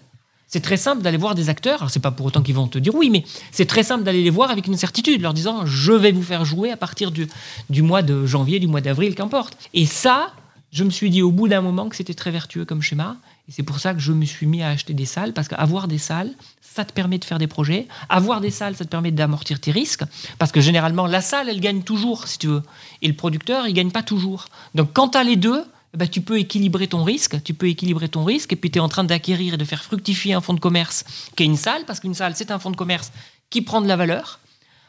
[0.46, 1.78] c'est très simple d'aller voir des acteurs.
[1.80, 4.22] Alors, c'est pas pour autant qu'ils vont te dire oui, mais c'est très simple d'aller
[4.22, 7.26] les voir avec une certitude, leur disant je vais vous faire jouer à partir du,
[7.70, 9.56] du mois de janvier, du mois d'avril, qu'importe.
[9.72, 10.32] Et ça,
[10.72, 13.16] je me suis dit au bout d'un moment que c'était très vertueux comme schéma.
[13.48, 15.88] Et c'est pour ça que je me suis mis à acheter des salles, parce qu'avoir
[15.88, 17.88] des salles, ça te permet de faire des projets.
[18.08, 20.04] Avoir des salles, ça te permet d'amortir tes risques,
[20.38, 22.62] parce que généralement, la salle, elle gagne toujours, si tu veux.
[23.00, 24.46] Et le producteur, il gagne pas toujours.
[24.74, 28.10] Donc quand tu as les deux, ben, tu peux équilibrer ton risque, tu peux équilibrer
[28.10, 30.54] ton risque, et puis tu es en train d'acquérir et de faire fructifier un fonds
[30.54, 33.10] de commerce qui est une salle, parce qu'une salle, c'est un fonds de commerce
[33.48, 34.40] qui prend de la valeur.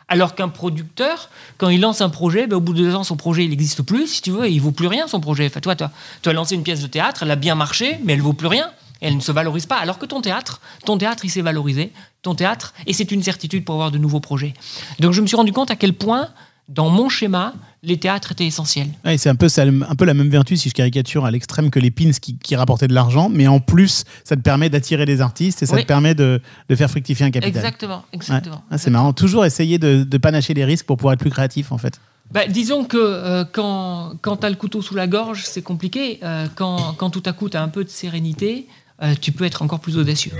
[0.09, 3.15] Alors qu'un producteur, quand il lance un projet, ben, au bout de deux ans, son
[3.15, 5.49] projet, il n'existe plus, si tu veux, et il vaut plus rien, son projet.
[5.51, 8.33] Toi, tu as lancé une pièce de théâtre, elle a bien marché, mais elle vaut
[8.33, 8.71] plus rien.
[9.01, 9.77] Elle ne se valorise pas.
[9.77, 11.93] Alors que ton théâtre, ton théâtre, il s'est valorisé.
[12.21, 14.53] Ton théâtre, et c'est une certitude pour avoir de nouveaux projets.
[14.99, 16.27] Donc, je me suis rendu compte à quel point,
[16.69, 17.53] dans mon schéma,
[17.83, 18.87] les théâtres étaient essentiels.
[19.03, 21.69] Ouais, c'est un peu, ça- un peu la même vertu, si je caricature à l'extrême,
[21.71, 25.05] que les pins qui, qui rapportaient de l'argent, mais en plus, ça te permet d'attirer
[25.05, 25.81] des artistes et ça Oui.
[25.81, 27.55] te permet de, de faire fructifier un capital.
[27.57, 28.03] Exactement, Ouais.
[28.13, 28.63] exactement.
[28.69, 29.13] Ah, c'est marrant.
[29.13, 31.99] Toujours essayer de, de panacher les risques pour pouvoir être plus créatif, en fait.
[32.31, 36.19] Bah, disons que euh, quand, quand tu as le couteau sous la gorge, c'est compliqué.
[36.21, 38.67] Euh, quand, quand tout à coup, tu as un peu de sérénité,
[39.01, 40.33] euh, tu peux être encore plus audacieux.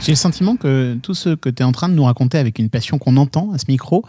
[0.00, 2.58] J'ai le sentiment que tout ce que tu es en train de nous raconter avec
[2.58, 4.02] une passion qu'on entend à ce micro,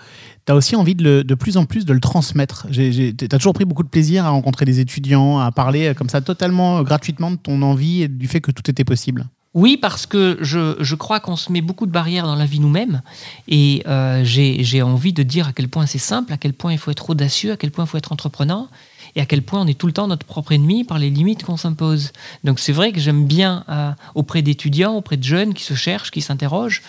[0.46, 2.68] tu as aussi envie de, plus en plus de le transmettre.
[2.72, 6.08] Tu as toujours pris beaucoup de plaisir à rencontrer des étudiants, à parler euh, comme
[6.08, 9.26] ça totalement euh, gratuitement de ton envie et du fait que tout était possible.
[9.54, 13.02] Oui, parce que je, crois qu'on se met beaucoup de barrières dans la vie nous-mêmes.
[13.50, 16.78] Et euh, j'ai envie de dire à quel point c'est simple, à quel point il
[16.78, 18.70] faut être audacieux, à quel point il faut être entreprenant,
[19.16, 21.44] et à quel point on est tout le temps notre propre ennemi par les limites
[21.44, 22.12] qu'on s'impose.
[22.44, 26.12] Donc c'est vrai que j'aime bien, euh, auprès d'étudiants, auprès de jeunes qui se cherchent,
[26.12, 26.82] qui s'interrogent,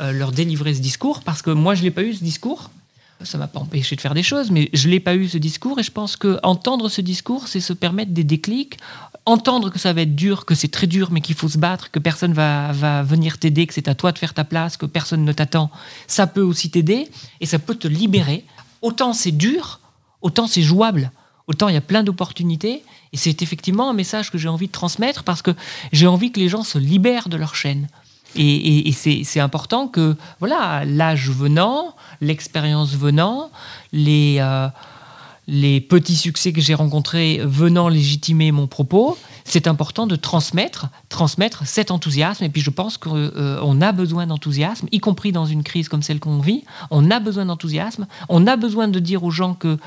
[0.00, 2.70] euh, leur délivrer ce discours, parce que moi, je l'ai pas eu, ce discours.
[3.24, 5.80] Ça m'a pas empêché de faire des choses, mais je l'ai pas eu ce discours
[5.80, 8.78] et je pense que entendre ce discours, c'est se permettre des déclics,
[9.24, 11.90] entendre que ça va être dur, que c'est très dur, mais qu'il faut se battre,
[11.90, 14.86] que personne va, va venir t'aider, que c'est à toi de faire ta place, que
[14.86, 15.68] personne ne t'attend,
[16.06, 17.08] ça peut aussi t'aider
[17.40, 18.44] et ça peut te libérer.
[18.82, 19.80] Autant c'est dur,
[20.22, 21.10] autant c'est jouable,
[21.48, 24.72] autant il y a plein d'opportunités et c'est effectivement un message que j'ai envie de
[24.72, 25.50] transmettre parce que
[25.92, 27.88] j'ai envie que les gens se libèrent de leur chaîne.
[28.36, 33.50] Et, c'est important que, voilà, l'âge venant, l'expérience venant,
[33.92, 34.68] les, euh,
[35.48, 41.66] les petits succès que j'ai rencontrés venant légitimer mon propos, c'est important de transmettre, transmettre
[41.66, 42.44] cet enthousiasme.
[42.44, 46.20] Et puis je pense qu'on a besoin d'enthousiasme, y compris dans une crise comme celle
[46.20, 46.64] qu'on vit.
[46.90, 48.06] On a besoin d'enthousiasme.
[48.28, 49.78] On a besoin de dire aux gens que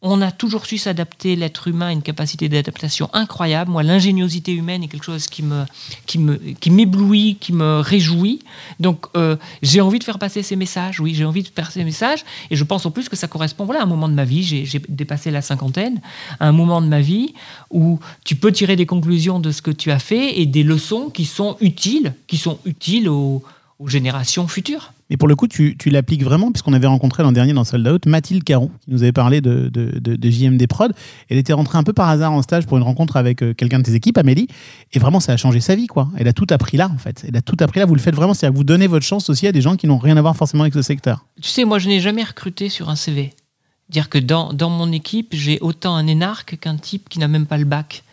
[0.00, 1.34] On a toujours su s'adapter.
[1.34, 3.72] L'être humain a une capacité d'adaptation incroyable.
[3.72, 5.64] Moi, l'ingéniosité humaine est quelque chose qui me,
[6.06, 8.40] qui me, qui m'éblouit, qui me réjouit.
[8.78, 11.00] Donc, euh, j'ai envie de faire passer ces messages.
[11.00, 12.24] Oui, j'ai envie de faire ces messages.
[12.50, 14.44] Et je pense en plus que ça correspond, voilà, à un moment de ma vie.
[14.44, 16.00] J'ai, dépassé la cinquantaine,
[16.38, 17.34] à un moment de ma vie
[17.70, 21.10] où tu peux tirer des conclusions de ce que tu as fait et des leçons
[21.10, 23.42] qui sont utiles, qui sont utiles aux
[23.86, 24.92] générations futures.
[25.10, 28.06] Mais pour le coup, tu, l'appliques vraiment, puisqu'on avait rencontré l'an dernier dans Sold Out
[28.06, 30.92] Mathilde Caron, qui nous avait parlé de, de, de, JMD Prod.
[31.30, 33.78] Elle était rentrée un peu par hasard en stage pour une rencontre avec euh, quelqu'un
[33.78, 34.48] de tes équipes, Amélie.
[34.92, 36.08] Et vraiment, ça a changé sa vie, quoi.
[36.16, 37.24] Elle a tout appris là, en fait.
[37.26, 37.86] Elle a tout appris là.
[37.86, 39.98] Vous le faites vraiment, c'est-à-dire vous donnez votre chance aussi à des gens qui n'ont
[39.98, 41.24] rien à voir forcément avec ce secteur.
[41.40, 43.32] Tu sais, moi, je n'ai jamais recruté sur un CV.
[43.88, 47.56] Dire que dans, mon équipe, j'ai autant un énarque qu'un type qui n'a même pas
[47.56, 48.04] le bac.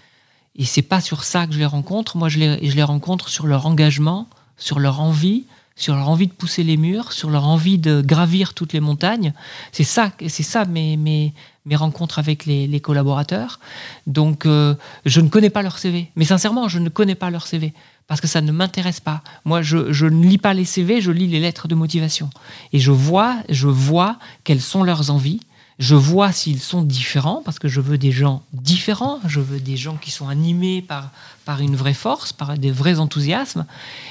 [0.56, 2.16] Et c'est pas sur ça que je les rencontre.
[2.16, 5.44] Moi, je les rencontre sur leur engagement, sur leur envie,
[5.76, 9.34] sur leur envie de pousser les murs, sur leur envie de gravir toutes les montagnes.
[9.72, 11.34] C'est ça, c'est ça mes, mes,
[11.66, 13.60] mes rencontres avec les, collaborateurs.
[14.08, 16.12] Donc, euh, je ne connais pas leur CV.
[16.16, 17.74] Mais sincèrement, je ne connais pas leur CV
[18.08, 19.22] parce que ça ne m'intéresse pas.
[19.44, 22.30] Moi, je, je, ne lis pas les CV, je lis les lettres de motivation.
[22.72, 25.42] Et je vois, je vois quelles sont leurs envies.
[25.78, 29.76] Je vois s'ils sont différents, parce que je veux des gens différents, je veux des
[29.76, 31.12] gens qui sont animés par,
[31.44, 33.66] par une vraie force, par des vrais enthousiasmes.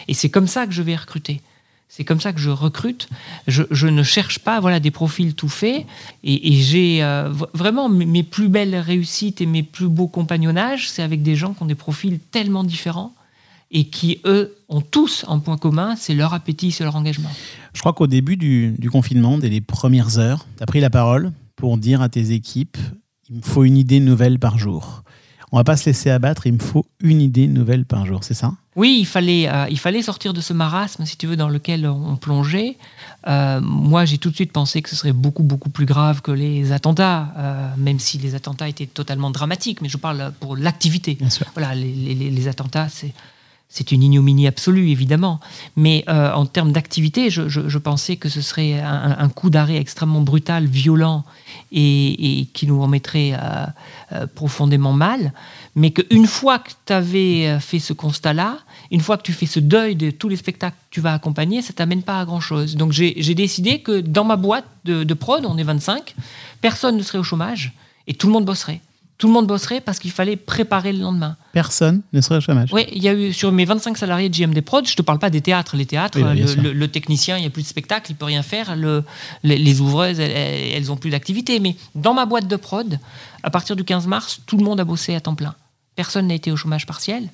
[0.06, 1.40] Et c'est comme ça que je vais recruter.
[1.96, 3.08] C'est comme ça que je recrute.
[3.46, 5.86] Je, ne cherche pas voilà, des profils tout faits.
[6.24, 11.22] Et, j'ai euh, vraiment mes plus belles réussites et mes plus beaux compagnonnages, c'est avec
[11.22, 13.14] des gens qui ont des profils tellement différents
[13.70, 17.30] et qui, eux, ont tous un point commun, c'est leur appétit, c'est leur engagement.
[17.74, 20.90] Je crois qu'au début du, du, confinement, dès les premières heures, tu as pris la
[20.90, 22.76] parole pour dire à tes équipes,
[23.30, 25.04] il me faut une idée nouvelle par jour.
[25.54, 28.34] On va pas se laisser abattre, il me faut une idée nouvelle par jour, c'est
[28.34, 28.54] ça?
[28.74, 31.86] Oui, il fallait, euh, il fallait sortir de ce marasme, si tu veux, dans lequel
[31.86, 32.76] on plongeait.
[33.28, 36.32] Euh, moi, j'ai tout de suite pensé que ce serait beaucoup, beaucoup plus grave que
[36.32, 41.16] les attentats, euh, même si les attentats étaient totalement dramatiques, mais je parle pour l'activité.
[41.54, 43.12] Voilà, les, les, les attentats, c'est
[43.68, 45.40] c'est une ignominie absolue, évidemment.
[45.74, 50.66] Mais euh, en termes d'activité, je, pensais que ce serait un, coup d'arrêt extrêmement brutal,
[50.66, 51.24] violent
[51.72, 53.66] et, et qui nous remettrait euh,
[54.12, 55.32] euh, profondément mal.
[55.74, 58.58] Mais qu'une fois que tu avais fait ce constat-là,
[58.92, 61.60] une fois que tu fais ce deuil de tous les spectacles que tu vas accompagner,
[61.60, 62.76] ça t'amène pas à grand-chose.
[62.76, 66.14] Donc j'ai décidé que dans ma boîte de, de prod, on est 25,
[66.60, 67.72] personne ne serait au chômage
[68.06, 68.80] et tout le monde bosserait
[69.16, 71.36] tout le monde bosserait parce qu'il fallait préparer le lendemain.
[71.52, 72.70] Personne ne serait au chômage.
[72.72, 75.02] Oui, il y a eu sur mes 25 salariés de JMD Prod, je ne te
[75.02, 75.76] parle pas des théâtres.
[75.76, 76.62] Les théâtres, Oui, bien le, sûr.
[76.62, 78.74] le- le technicien, il n'y a plus de spectacle, il peut rien faire.
[78.76, 79.04] Le-
[79.44, 80.32] les, les ouvreuses, elles,
[80.74, 81.60] elles ont plus d'activité.
[81.60, 82.98] Mais dans ma boîte de prod,
[83.42, 85.54] à partir du 15 mars, tout le monde a bossé à temps plein.
[85.96, 87.28] Personne n'a été au chômage partiel.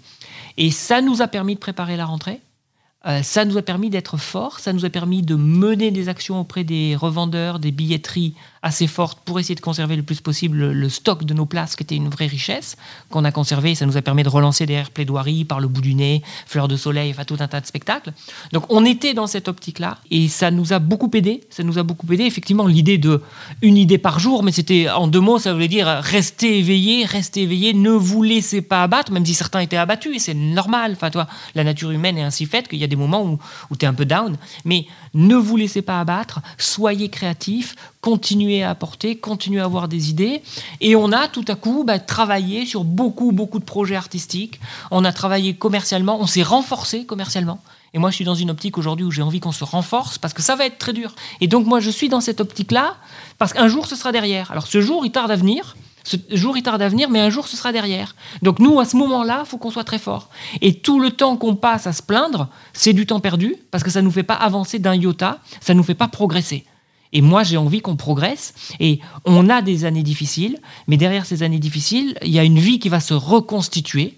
[0.58, 2.40] Et ça nous a permis de préparer la rentrée.
[3.06, 6.38] Euh, ça nous a permis d'être forts, ça nous a permis de mener des actions
[6.38, 10.88] auprès des revendeurs, des billetteries assez fortes pour essayer de conserver le plus possible le,
[10.90, 12.76] stock de nos places, qui était une vraie richesse,
[13.08, 13.74] qu'on a conservé.
[13.74, 16.68] Ça nous a permis de relancer des airs plaidoiries par le bout du nez, fleurs
[16.68, 18.12] de soleil, enfin tout un tas de spectacles.
[18.52, 21.40] Donc on était dans cette optique-là et ça nous a beaucoup aidé.
[21.48, 22.24] Ça nous a beaucoup aidé.
[22.24, 23.22] Effectivement, l'idée de
[23.62, 27.42] une idée par jour, mais c'était en deux mots, ça voulait dire restez éveillé, restez
[27.42, 30.92] éveillé, ne vous laissez pas abattre, même si certains étaient abattus et c'est normal.
[30.92, 33.38] Enfin, toi, la nature humaine est ainsi faite qu'il y a des moments
[33.70, 38.62] où, tu es un peu down, mais ne vous laissez pas abattre, soyez créatifs, continuez
[38.62, 40.42] à apporter, continuez à avoir des idées.
[40.82, 44.60] Et on a tout à coup bah, travaillé sur beaucoup, beaucoup de projets artistiques.
[44.90, 47.60] On a travaillé commercialement, on s'est renforcé commercialement.
[47.92, 50.32] Et moi, je suis dans une optique aujourd'hui où j'ai envie qu'on se renforce parce
[50.32, 51.14] que ça va être très dur.
[51.40, 52.96] Et donc, moi, je suis dans cette optique-là
[53.38, 54.50] parce qu'un jour, ce sera derrière.
[54.52, 55.76] Alors, ce jour, il tarde à venir.
[56.04, 58.14] Ce jour, il tarde à venir, mais un jour, ce sera derrière.
[58.42, 60.28] Donc, nous, à ce moment-là, il faut qu'on soit très fort.
[60.60, 63.90] Et tout le temps qu'on passe à se plaindre, c'est du temps perdu parce que
[63.90, 66.64] ça ne nous fait pas avancer d'un iota, ça ne nous fait pas progresser.
[67.12, 68.54] Et moi, j'ai envie qu'on progresse.
[68.78, 72.58] Et on a des années difficiles, mais derrière ces années difficiles, il y a une
[72.58, 74.16] vie qui va se reconstituer.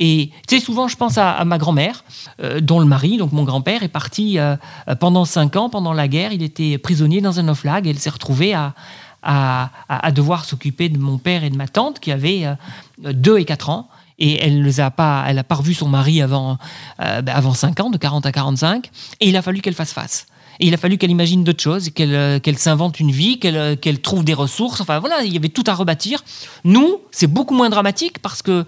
[0.00, 2.04] Et tu sais, souvent, je pense à, ma grand-mère,
[2.40, 4.56] euh, dont le mari, donc mon grand-père, est parti euh,
[5.00, 6.32] pendant cinq ans, pendant la guerre.
[6.32, 8.74] Il était prisonnier dans un oflag et elle s'est retrouvée à,
[9.22, 9.70] à,
[10.12, 13.70] devoir s'occuper de mon père et de ma tante qui avaient euh, deux et quatre
[13.70, 13.88] ans.
[14.18, 16.58] Et elle a pas, elle pas revu son mari avant,
[17.00, 18.90] euh, ben, avant 5 ans, de 40 à 45.
[19.20, 20.26] Et il a fallu qu'elle fasse face.
[20.60, 24.00] Et il a fallu qu'elle imagine d'autres choses, qu'elle euh, s'invente une vie, euh, qu'elle
[24.00, 24.80] trouve des ressources.
[24.80, 26.24] Enfin voilà, il y avait tout à rebâtir.
[26.64, 28.64] Nous, c'est beaucoup moins dramatique parce que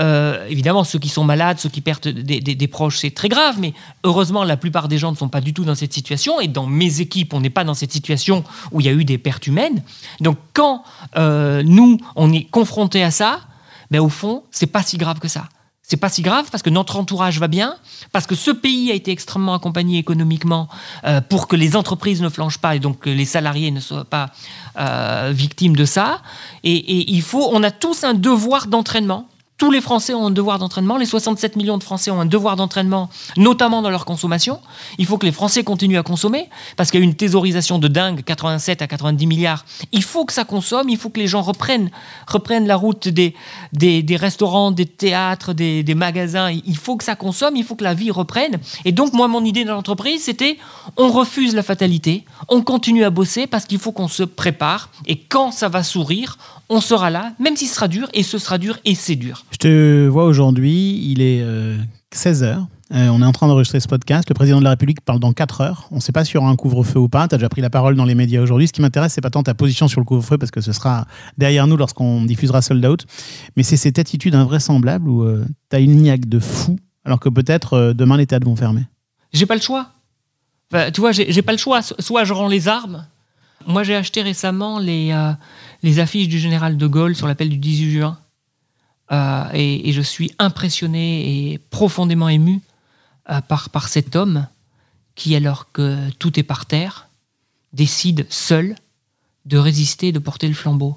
[0.00, 3.74] euh, évidemment, ceux qui sont malades, ceux qui perdent des, proches, c'est très grave, mais
[4.02, 6.66] heureusement, la plupart des gens ne sont pas du tout dans cette situation, et dans
[6.66, 9.46] mes équipes, on n'est pas dans cette situation où il y a eu des pertes
[9.46, 9.82] humaines.
[10.20, 10.82] Donc, quand
[11.16, 13.40] euh, nous, on est confrontés à ça,
[13.90, 15.48] ben, au fond, c'est pas si grave que ça.
[15.86, 17.76] C'est pas si grave parce que notre entourage va bien,
[18.10, 20.66] parce que ce pays a été extrêmement accompagné économiquement
[21.04, 24.06] euh, pour que les entreprises ne flanchent pas et donc que les salariés ne soient
[24.06, 24.30] pas
[25.30, 26.22] victimes de ça.
[26.64, 29.28] Et, et il faut, on a tous un devoir d'entraînement.
[29.56, 30.96] Tous les Français ont un devoir d'entraînement.
[30.96, 34.58] Les 67 millions de Français ont un devoir d'entraînement, notamment dans leur consommation.
[34.98, 37.86] Il faut que les Français continuent à consommer parce qu'il y a une thésaurisation de
[37.86, 39.64] dingue, 87 à 90 milliards.
[39.92, 40.88] Il faut que ça consomme.
[40.88, 41.90] Il faut que les gens reprennent,
[42.66, 43.34] la route des
[44.16, 46.50] restaurants, des théâtres, des, des magasins.
[46.50, 47.54] Il faut que ça consomme.
[47.54, 48.58] Il faut que la vie reprenne.
[48.84, 50.58] Et donc, moi, mon idée dans l'entreprise, c'était
[50.96, 52.24] on refuse la fatalité.
[52.48, 54.90] On continue à bosser parce qu'il faut qu'on se prépare.
[55.06, 56.38] Et quand ça va sourire,
[56.70, 59.44] on sera là, même si ce sera dur, et ce sera dur, et c'est dur.
[59.52, 61.44] Je te vois aujourd'hui, il est
[62.14, 62.64] 16h.
[62.90, 64.28] on est en train d'enregistrer ce podcast.
[64.28, 65.88] Le président de la République parle dans 4 heures.
[65.90, 67.26] On ne sait pas s'il y aura un couvre-feu ou pas.
[67.28, 68.68] Tu as déjà pris la parole dans les médias aujourd'hui.
[68.68, 71.06] Ce qui m'intéresse, c'est pas tant ta position sur le couvre-feu, parce que ce sera
[71.38, 73.04] derrière nous lorsqu'on diffusera Sold Out.
[73.56, 75.26] Mais c'est cette attitude invraisemblable où
[75.70, 78.84] tu as une niaque de fou, alors que peut-être euh, demain les théâtres vont fermer.
[79.32, 79.88] J'ai pas le choix.
[80.72, 81.82] Enfin, tu vois, j'ai pas le choix.
[81.82, 83.06] So- Soit je rends les armes.
[83.66, 85.32] Moi, j'ai acheté récemment les, euh,
[85.84, 88.18] les affiches du général de Gaulle sur l'appel du 18 juin.
[89.12, 92.62] Euh, et, et je suis impressionné et profondément ému
[93.28, 94.46] euh, par, par cet homme
[95.14, 97.08] qui, alors que tout est par terre,
[97.74, 98.76] décide seul
[99.44, 100.96] de résister, de porter le flambeau.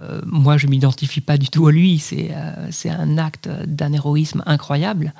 [0.00, 1.98] Euh, moi, je m'identifie pas du tout à lui.
[1.98, 2.30] C'est
[2.70, 5.14] c'est un acte d'un héroïsme incroyable.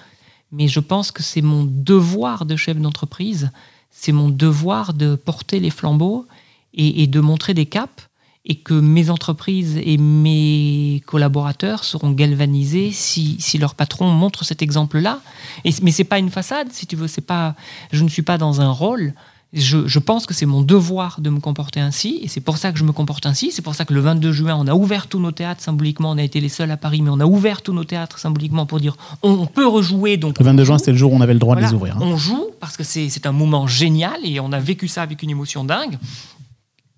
[0.52, 3.50] Mais je pense que c'est mon devoir de chef d'entreprise,
[3.90, 6.24] c'est mon devoir de porter les flambeaux
[6.72, 8.07] et, et de montrer des caps
[8.48, 14.62] et que mes entreprises et mes collaborateurs seront galvanisés si, si leur patron montre cet
[14.62, 15.20] exemple-là.
[15.64, 17.08] Et- Mais c'est pas une façade, si tu veux.
[17.08, 17.54] C'est pas,
[17.92, 19.12] je ne suis pas dans un rôle.
[19.54, 22.70] Je, je pense que c'est mon devoir de me comporter ainsi, et c'est pour ça
[22.70, 23.50] que je me comporte ainsi.
[23.50, 26.10] C'est pour ça que le 22 juin, on a ouvert tous nos théâtres symboliquement.
[26.10, 28.66] On a été les seuls à Paris, mais on a ouvert tous nos théâtres symboliquement
[28.66, 30.18] pour dire on, on peut rejouer.
[30.18, 31.72] Donc Le 22 on juin, c'était le jour où on avait le droit de les
[31.72, 31.96] ouvrir.
[31.96, 32.00] hein.
[32.02, 35.22] On joue parce que c'est c'est un moment génial et on a vécu ça avec
[35.22, 35.96] une émotion dingue.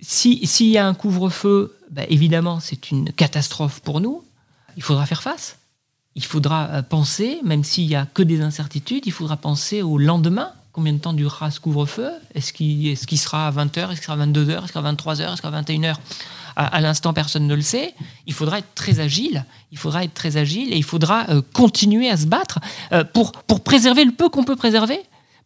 [0.02, 4.22] Si- S'il y a un couvre-feu, ben, évidemment, c'est une catastrophe pour nous.
[4.76, 5.58] Il faudra faire face.
[6.14, 9.98] Il faudra euh, penser, même s'il n'y a que des incertitudes, il faudra penser au
[9.98, 10.52] lendemain.
[10.72, 12.10] Combien de temps durera ce couvre-feu?
[12.34, 14.92] Est-ce qu'il est sera à 20h Est-ce qu'il sera à 22h Est-ce qu'il sera à
[14.92, 15.94] 23h Est-ce qu'il sera à 21h
[16.56, 17.94] à, à l'instant, personne ne le sait.
[18.26, 19.44] Il faudra être très agile.
[19.70, 22.58] Il faudra être très agile et il faudra euh, continuer à se battre
[22.92, 25.00] euh, pour, pour préserver le peu qu'on peut préserver.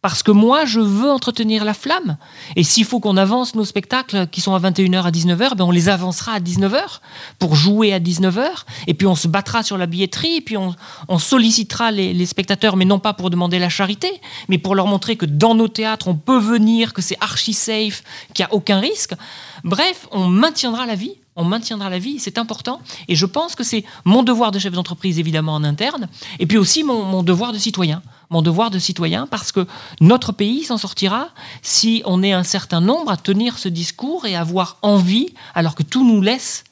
[0.05, 2.17] Parce que moi, je veux entretenir la flamme.
[2.55, 5.71] Et s'il faut qu'on avance nos spectacles qui sont à 21h à 19h, ben on
[5.71, 6.99] les avancera à 19h
[7.39, 8.45] pour jouer à 19h.
[8.85, 10.35] Et puis on se battra sur la billetterie.
[10.35, 10.75] Et puis on,
[11.17, 15.25] sollicitera les, spectateurs, mais non pas pour demander la charité, mais pour leur montrer que
[15.25, 18.03] dans nos théâtres, on peut venir, que c'est archi safe,
[18.35, 19.15] qu'il n'y a aucun risque.
[19.63, 21.15] Bref, on maintiendra la vie.
[21.35, 22.79] On maintiendra la vie, c'est important.
[23.07, 26.59] Et je pense que c'est mon devoir de chef d'entreprise, évidemment, en interne, et puis
[26.59, 28.03] aussi mon devoir de citoyen.
[28.29, 29.65] Mon devoir de citoyen, parce que
[30.01, 31.29] notre pays s'en sortira
[31.61, 35.83] si on est un certain nombre à tenir ce discours et avoir envie, alors que
[35.83, 36.63] tout nous laisse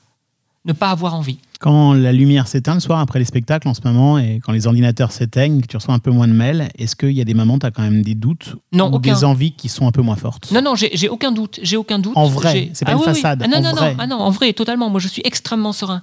[0.66, 1.39] ne pas avoir envie.
[1.60, 4.66] Quand la lumière s'éteint le soir après les spectacles en ce moment et quand les
[4.68, 7.34] ordinateurs s'éteignent, que tu reçois un peu moins de mails, est-ce qu'il y a des
[7.34, 9.13] moments où tu as quand même des doutes Non, ou aucun.
[9.13, 10.52] des envies qui sont un peu moins fortes?
[10.52, 11.60] Non, non, j'ai aucun doute.
[11.62, 12.13] J'ai aucun doute.
[12.18, 13.13] En vrai, c'est pas Ah une oui, oui.
[13.16, 13.92] façade, Ah non, en non, vrai.
[13.92, 14.89] non, ah non, en vrai, totalement.
[14.89, 16.02] Moi, je suis extrêmement serein.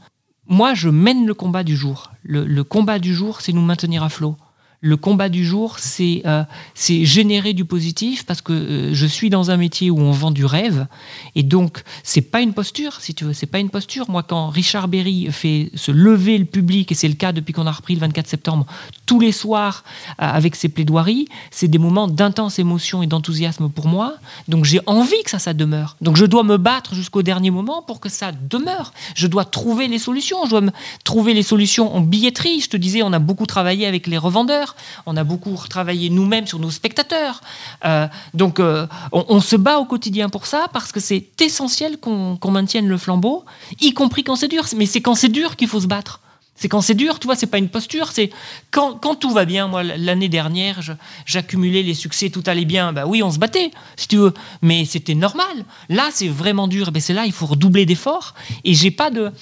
[0.49, 2.11] Moi, je mène le combat du jour.
[2.23, 4.37] Le, le combat du jour, c'est nous maintenir à flot.
[4.83, 6.43] Le combat du jour, c'est euh,
[6.75, 10.31] c'est générer du positif parce que euh, je suis dans un métier où on vend
[10.31, 10.87] du rêve
[11.35, 14.09] et donc c'est pas une posture, si tu veux, c'est pas une posture.
[14.09, 17.67] Moi, quand Richard Berry fait se lever le public et c'est le cas depuis qu'on
[17.67, 18.65] a repris le 24 septembre,
[19.05, 23.87] tous les soirs euh, avec ses plaidoiries, c'est des moments d'intense émotion et d'enthousiasme pour
[23.87, 24.15] moi.
[24.49, 25.99] Donc j'ai envie que ça, ça demeure.
[26.01, 28.95] Donc je dois me battre jusqu'au dernier moment pour que ça demeure.
[29.15, 30.39] Je dois trouver les solutions.
[30.47, 30.71] Je dois me
[31.05, 32.63] trouver les solutions en billetterie.
[32.63, 34.70] Je te disais, on a beaucoup travaillé avec les revendeurs.
[35.07, 37.41] On a beaucoup travaillé nous-mêmes sur nos spectateurs.
[37.85, 42.39] Euh, donc euh, on, se bat au quotidien pour ça parce que c'est essentiel qu'on
[42.51, 43.45] maintienne le flambeau,
[43.81, 44.65] y compris quand c'est dur.
[44.77, 46.21] Mais c'est quand c'est dur qu'il faut se battre.
[46.55, 48.31] C'est quand c'est dur, tu vois, c'est pas une posture, c'est
[48.71, 49.67] quand, quand tout va bien.
[49.67, 50.79] Moi, l'année dernière,
[51.25, 52.93] j'accumulais les succès, tout allait bien.
[52.93, 55.65] Bah oui, on se battait, si tu veux, mais c'était normal.
[55.89, 56.93] Là, c'est vraiment dur.
[56.93, 58.35] Ben c'est là, il faut redoubler d'efforts.
[58.65, 59.33] Et j'ai pas de,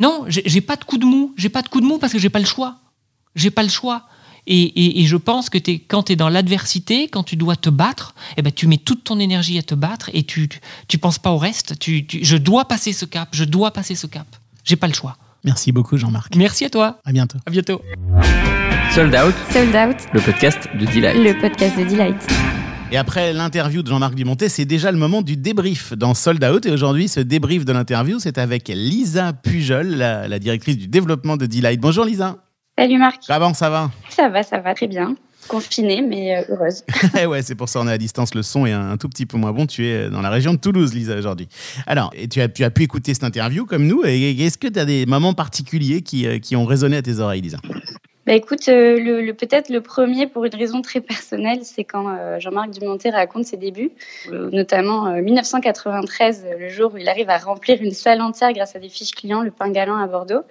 [0.00, 1.34] non, j'ai pas de coup de mou.
[1.36, 2.76] J'ai pas de coup de mou parce que j'ai pas le choix.
[3.36, 4.02] J'ai pas le choix.
[4.46, 7.56] Et, et- et je pense que t'es- quand tu es dans l'adversité, quand tu dois
[7.56, 10.60] te battre, eh ben, tu mets toute ton énergie à te battre et tu, tu,
[10.88, 11.78] tu penses pas au reste.
[11.78, 13.28] Tu, tu- je dois passer ce cap.
[13.32, 14.26] Je dois passer ce cap.
[14.64, 15.16] J'ai pas le choix.
[15.44, 16.34] Merci beaucoup, Jean-Marc.
[16.36, 16.98] Merci à toi.
[17.04, 17.38] À bientôt.
[17.46, 17.80] À bientôt.
[18.94, 21.16] Sold Out, Sold Out, le podcast de Delight.
[21.16, 22.16] le podcast de Delight.
[22.92, 26.66] Et après l'interview de Jean-Marc Dumontet, c'est déjà le moment du débrief dans Sold Out.
[26.66, 31.36] Et aujourd'hui, ce débrief de l'interview, c'est avec Lisa Pujol, la, la directrice du développement
[31.36, 31.78] de Delight.
[31.80, 32.38] Bonjour Lisa.
[32.80, 33.24] Salut Marc.
[33.28, 35.14] Comment ça va Ça va, ça va très bien.
[35.48, 36.82] Confinée, mais euh, heureuse.
[37.20, 38.34] Eh ouais, c'est pour ça on est à distance.
[38.34, 39.66] Le son est un, un tout petit peu moins bon.
[39.66, 41.46] Tu es dans la région de Toulouse, Lisa, aujourd'hui.
[41.86, 44.02] Alors, et tu, as, tu as pu écouter cette interview comme nous.
[44.06, 47.18] Et est-ce que tu as des moments particuliers qui, euh, qui ont résonné à tes
[47.18, 47.58] oreilles, Lisa?
[48.26, 52.08] Bah écoute, euh, le, le- peut-être le premier pour une raison très personnelle, c'est quand
[52.08, 53.90] euh, Jean-Marc Dumontet raconte ses débuts,
[54.32, 58.54] euh, notamment euh, 1993, euh, le jour où il arrive à remplir une salle entière
[58.54, 60.42] grâce à des fiches clients, le pain galant à Bordeaux.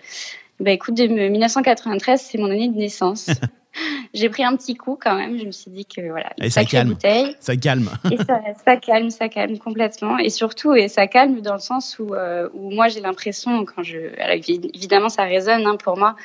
[0.59, 3.29] Bah écoute, de 1993, c'est mon année de naissance.
[4.13, 5.37] J'ai pris un petit coup quand même.
[5.39, 6.89] Je me suis dit que voilà, Et ça calme.
[6.89, 7.35] bouteille.
[7.39, 7.89] Ça calme.
[8.11, 10.17] Et ça, ça calme, ça calme complètement.
[10.17, 13.83] Et surtout, et ça calme dans le sens où, euh, où moi j'ai l'impression, quand
[13.83, 13.99] je.
[14.19, 16.15] Alors, évi- évidemment, ça résonne hein, pour moi,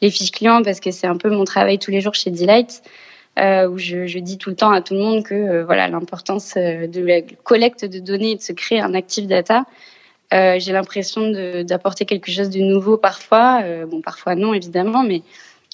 [0.00, 2.82] les fiches clients, parce que c'est un peu mon travail tous les jours chez Delight,
[3.38, 5.86] euh, où je, je dis tout le temps à tout le monde que euh, voilà
[5.88, 9.66] l'importance euh, de la collecte de données et de se créer un active data.
[10.34, 11.30] Euh, j'ai l'impression
[11.62, 13.60] d'apporter quelque chose de nouveau parfois.
[13.62, 15.22] Euh, bon, parfois non, évidemment, mais.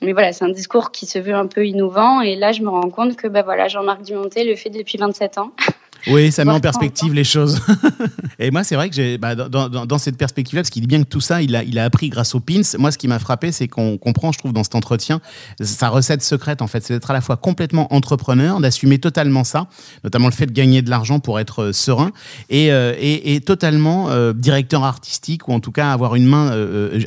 [0.03, 2.23] Mais voilà, c'est un discours qui se veut un peu innovant.
[2.23, 5.37] Et là, je me rends compte que bah voilà, Jean-Marc Dumontet le fait depuis 27
[5.37, 5.53] ans.
[6.07, 7.61] Oui, ça met en perspective les choses.
[8.39, 10.89] et moi, c'est vrai que j'ai, bah, dans, dans- dans cette perspective-là, parce qu'il dit
[10.89, 12.61] bien que tout ça, il a, il a appris grâce aux pins.
[12.79, 15.21] Moi, ce qui m'a frappé, c'est qu'on comprend, je trouve, dans cet entretien,
[15.61, 19.67] sa recette secrète, en fait, c'est d'être à la fois complètement entrepreneur, d'assumer totalement ça,
[20.05, 22.11] notamment le fait de gagner de l'argent pour être euh, serein,
[22.49, 26.51] et, euh, et, et totalement euh, directeur artistique, ou en tout cas avoir une main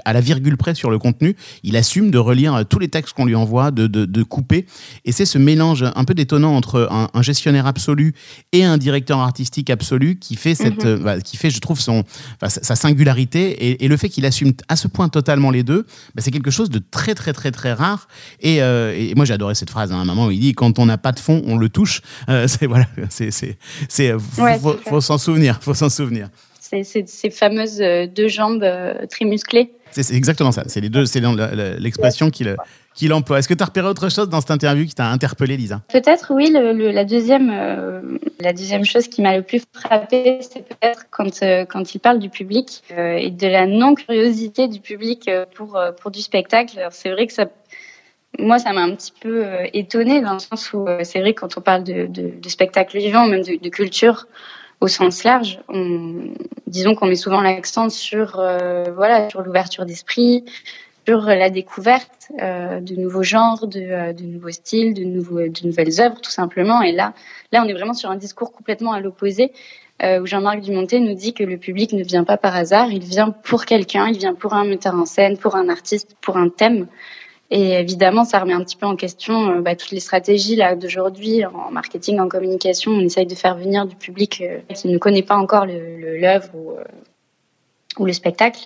[0.06, 1.36] à la virgule près sur le contenu.
[1.64, 4.66] Il assume de relire tous les textes qu'on lui envoie, de, de, de couper.
[5.06, 8.14] Et c'est ce mélange un peu détonnant entre un, un gestionnaire absolu
[8.52, 10.90] et un directeur artistique absolu qui fait cette, Mhm.
[10.90, 12.04] euh, bah, qui fait, je trouve, son,
[12.36, 15.86] enfin, sa, singularité et, et le fait qu'il assume à ce point totalement les deux,
[16.14, 18.08] bah, c'est quelque chose de très très très très rare.
[18.42, 20.78] Et, euh, et moi, j'ai adoré cette phrase à un moment où il dit quand
[20.80, 22.02] on n'a pas de fond, on le touche.
[22.30, 23.58] Euh, c'est voilà, c'est c'est
[23.90, 26.30] c'est euh, faut, Ouais, faut- faut s'en souvenir, faut s'en souvenir.
[26.60, 27.78] C'est ces fameuses
[28.16, 28.66] deux jambes
[29.10, 29.72] très musclées.
[29.92, 30.64] C'est exactement ça.
[30.68, 31.22] C'est les deux, c'est
[31.78, 32.56] l'expression qu'il
[32.94, 33.40] qu'il emploie.
[33.40, 35.82] Est-ce que tu as repéré autre chose dans cette interview qui t'a interpellé, Lisa?
[35.90, 38.02] Peut-être, oui, la, deuxième, euh,
[38.40, 42.20] la deuxième chose qui m'a le plus frappée, c'est peut-être quand, euh, quand il parle
[42.20, 46.88] du public euh, et de la non-curiosité du public pour, pour du spectacle.
[46.92, 47.46] C'est vrai que ça,
[48.40, 51.58] moi, ça m'a un petit peu étonnée dans le sens où c'est vrai que quand
[51.58, 52.10] on parle de,
[52.48, 54.28] spectacle vivant, même de, culture
[54.82, 56.34] au sens large, on,
[56.68, 58.42] disons qu'on met souvent l'accent sur,
[58.96, 60.44] voilà, sur l'ouverture d'esprit,
[61.06, 66.32] sur la découverte euh, de nouveaux genres, de, euh, nouveaux styles, de, nouvelles œuvres, tout
[66.32, 66.82] simplement.
[66.82, 67.14] Et là,
[67.52, 69.52] là, on est vraiment sur un discours complètement à l'opposé,
[70.02, 73.04] euh, où Jean-Marc Dumontet nous dit que le public ne vient pas par hasard, il
[73.04, 76.50] vient pour quelqu'un, il vient pour un metteur en scène, pour un artiste, pour un
[76.50, 76.88] thème.
[77.56, 81.46] Et évidemment, ça remet un petit peu en question euh, bah, toutes les stratégies d'aujourd'hui
[81.46, 82.92] en marketing, en communication.
[82.92, 86.84] On essaye de faire venir du public euh, qui ne connaît pas encore l'œuvre euh,
[88.00, 88.62] ou le spectacle.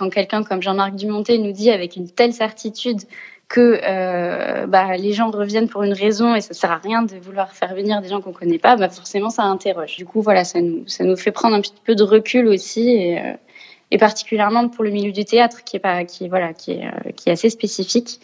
[0.00, 3.02] Quand quelqu'un comme Jean-Marc Dumontet nous dit avec une telle certitude
[3.48, 7.16] que euh, bah, les gens reviennent pour une raison et ça sert à rien de
[7.16, 9.96] vouloir faire venir des gens qu'on connaît pas, bah, forcément ça interroge.
[9.96, 12.88] Du coup, voilà, ça nous, ça nous fait prendre un petit peu de recul aussi
[12.88, 16.86] et, euh, particulièrement pour le milieu du théâtre qui est pas, qui voilà, qui est,
[16.86, 18.20] euh, qui est assez spécifique.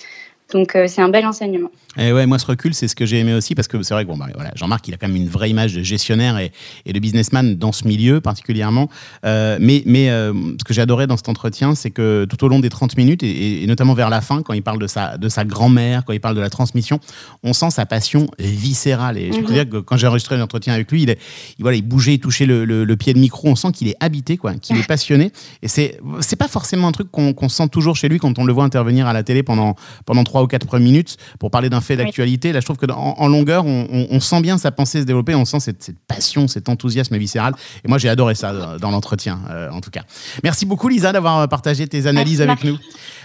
[0.53, 1.71] Donc euh, c'est un bel enseignement.
[1.99, 4.05] Et ouais, moi, ce recul, c'est ce que j'ai aimé aussi parce que c'est vrai
[4.05, 6.53] que bon, bah, voilà, Jean-Marc, il a quand même une vraie image de gestionnaire et,
[6.85, 8.89] et de businessman dans ce milieu particulièrement.
[9.25, 12.49] Euh, mais mais euh, ce que j'ai adoré dans cet entretien, c'est que tout au
[12.49, 15.17] long des 30 minutes et, et notamment vers la fin, quand il parle de sa,
[15.17, 17.01] de sa grand-mère, quand il parle de la transmission,
[17.43, 19.17] on sent sa passion viscérale.
[19.19, 19.53] Et je peux Mhm.
[19.53, 21.19] dire que quand j'ai enregistré l'entretien avec lui, il, est,
[21.59, 23.49] il, voilà, il bougeait, il touchait le, le- le pied de micro.
[23.49, 25.33] On sent qu'il est habité, quoi, qu'il est passionné.
[25.63, 28.45] Et c'est c'est pas forcément un truc qu'on qu'on sent toujours chez lui quand on
[28.45, 31.81] le voit intervenir à la télé pendant pendant trois ou quatre minutes pour parler d'un
[31.81, 32.53] fait d'actualité.
[32.53, 35.07] Là, je trouve que en, en longueur, on, on- on sent bien sa pensée se
[35.07, 37.55] développer, on sent cette, cette passion, cet enthousiasme viscéral.
[37.85, 40.03] Et moi, j'ai adoré ça dans, dans l'entretien, euh, en tout cas.
[40.43, 42.79] Merci beaucoup, Lisa, d'avoir partagé tes analyses Merci, avec nous.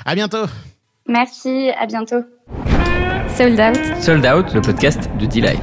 [0.05, 0.45] À bientôt.
[1.07, 2.21] Merci, à bientôt.
[3.37, 4.01] Sold out.
[4.01, 5.61] Sold Out, le podcast de Delight.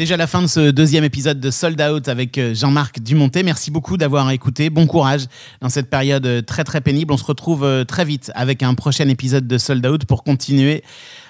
[0.00, 3.42] Déjà la fin de ce deuxième épisode de Sold Out avec euh, Jean-Marc Dumontet.
[3.42, 4.70] Merci beaucoup d'avoir écouté.
[4.70, 5.26] Bon courage
[5.60, 7.12] dans cette période euh, très très pénible.
[7.12, 10.82] On se retrouve euh, très vite avec un prochain épisode de Sold Out pour continuer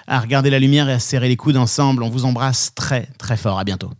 [0.07, 2.01] à regarder la lumière et à se serrer les coudes ensemble.
[2.01, 3.59] On vous embrasse très très fort.
[3.59, 3.91] À bientôt.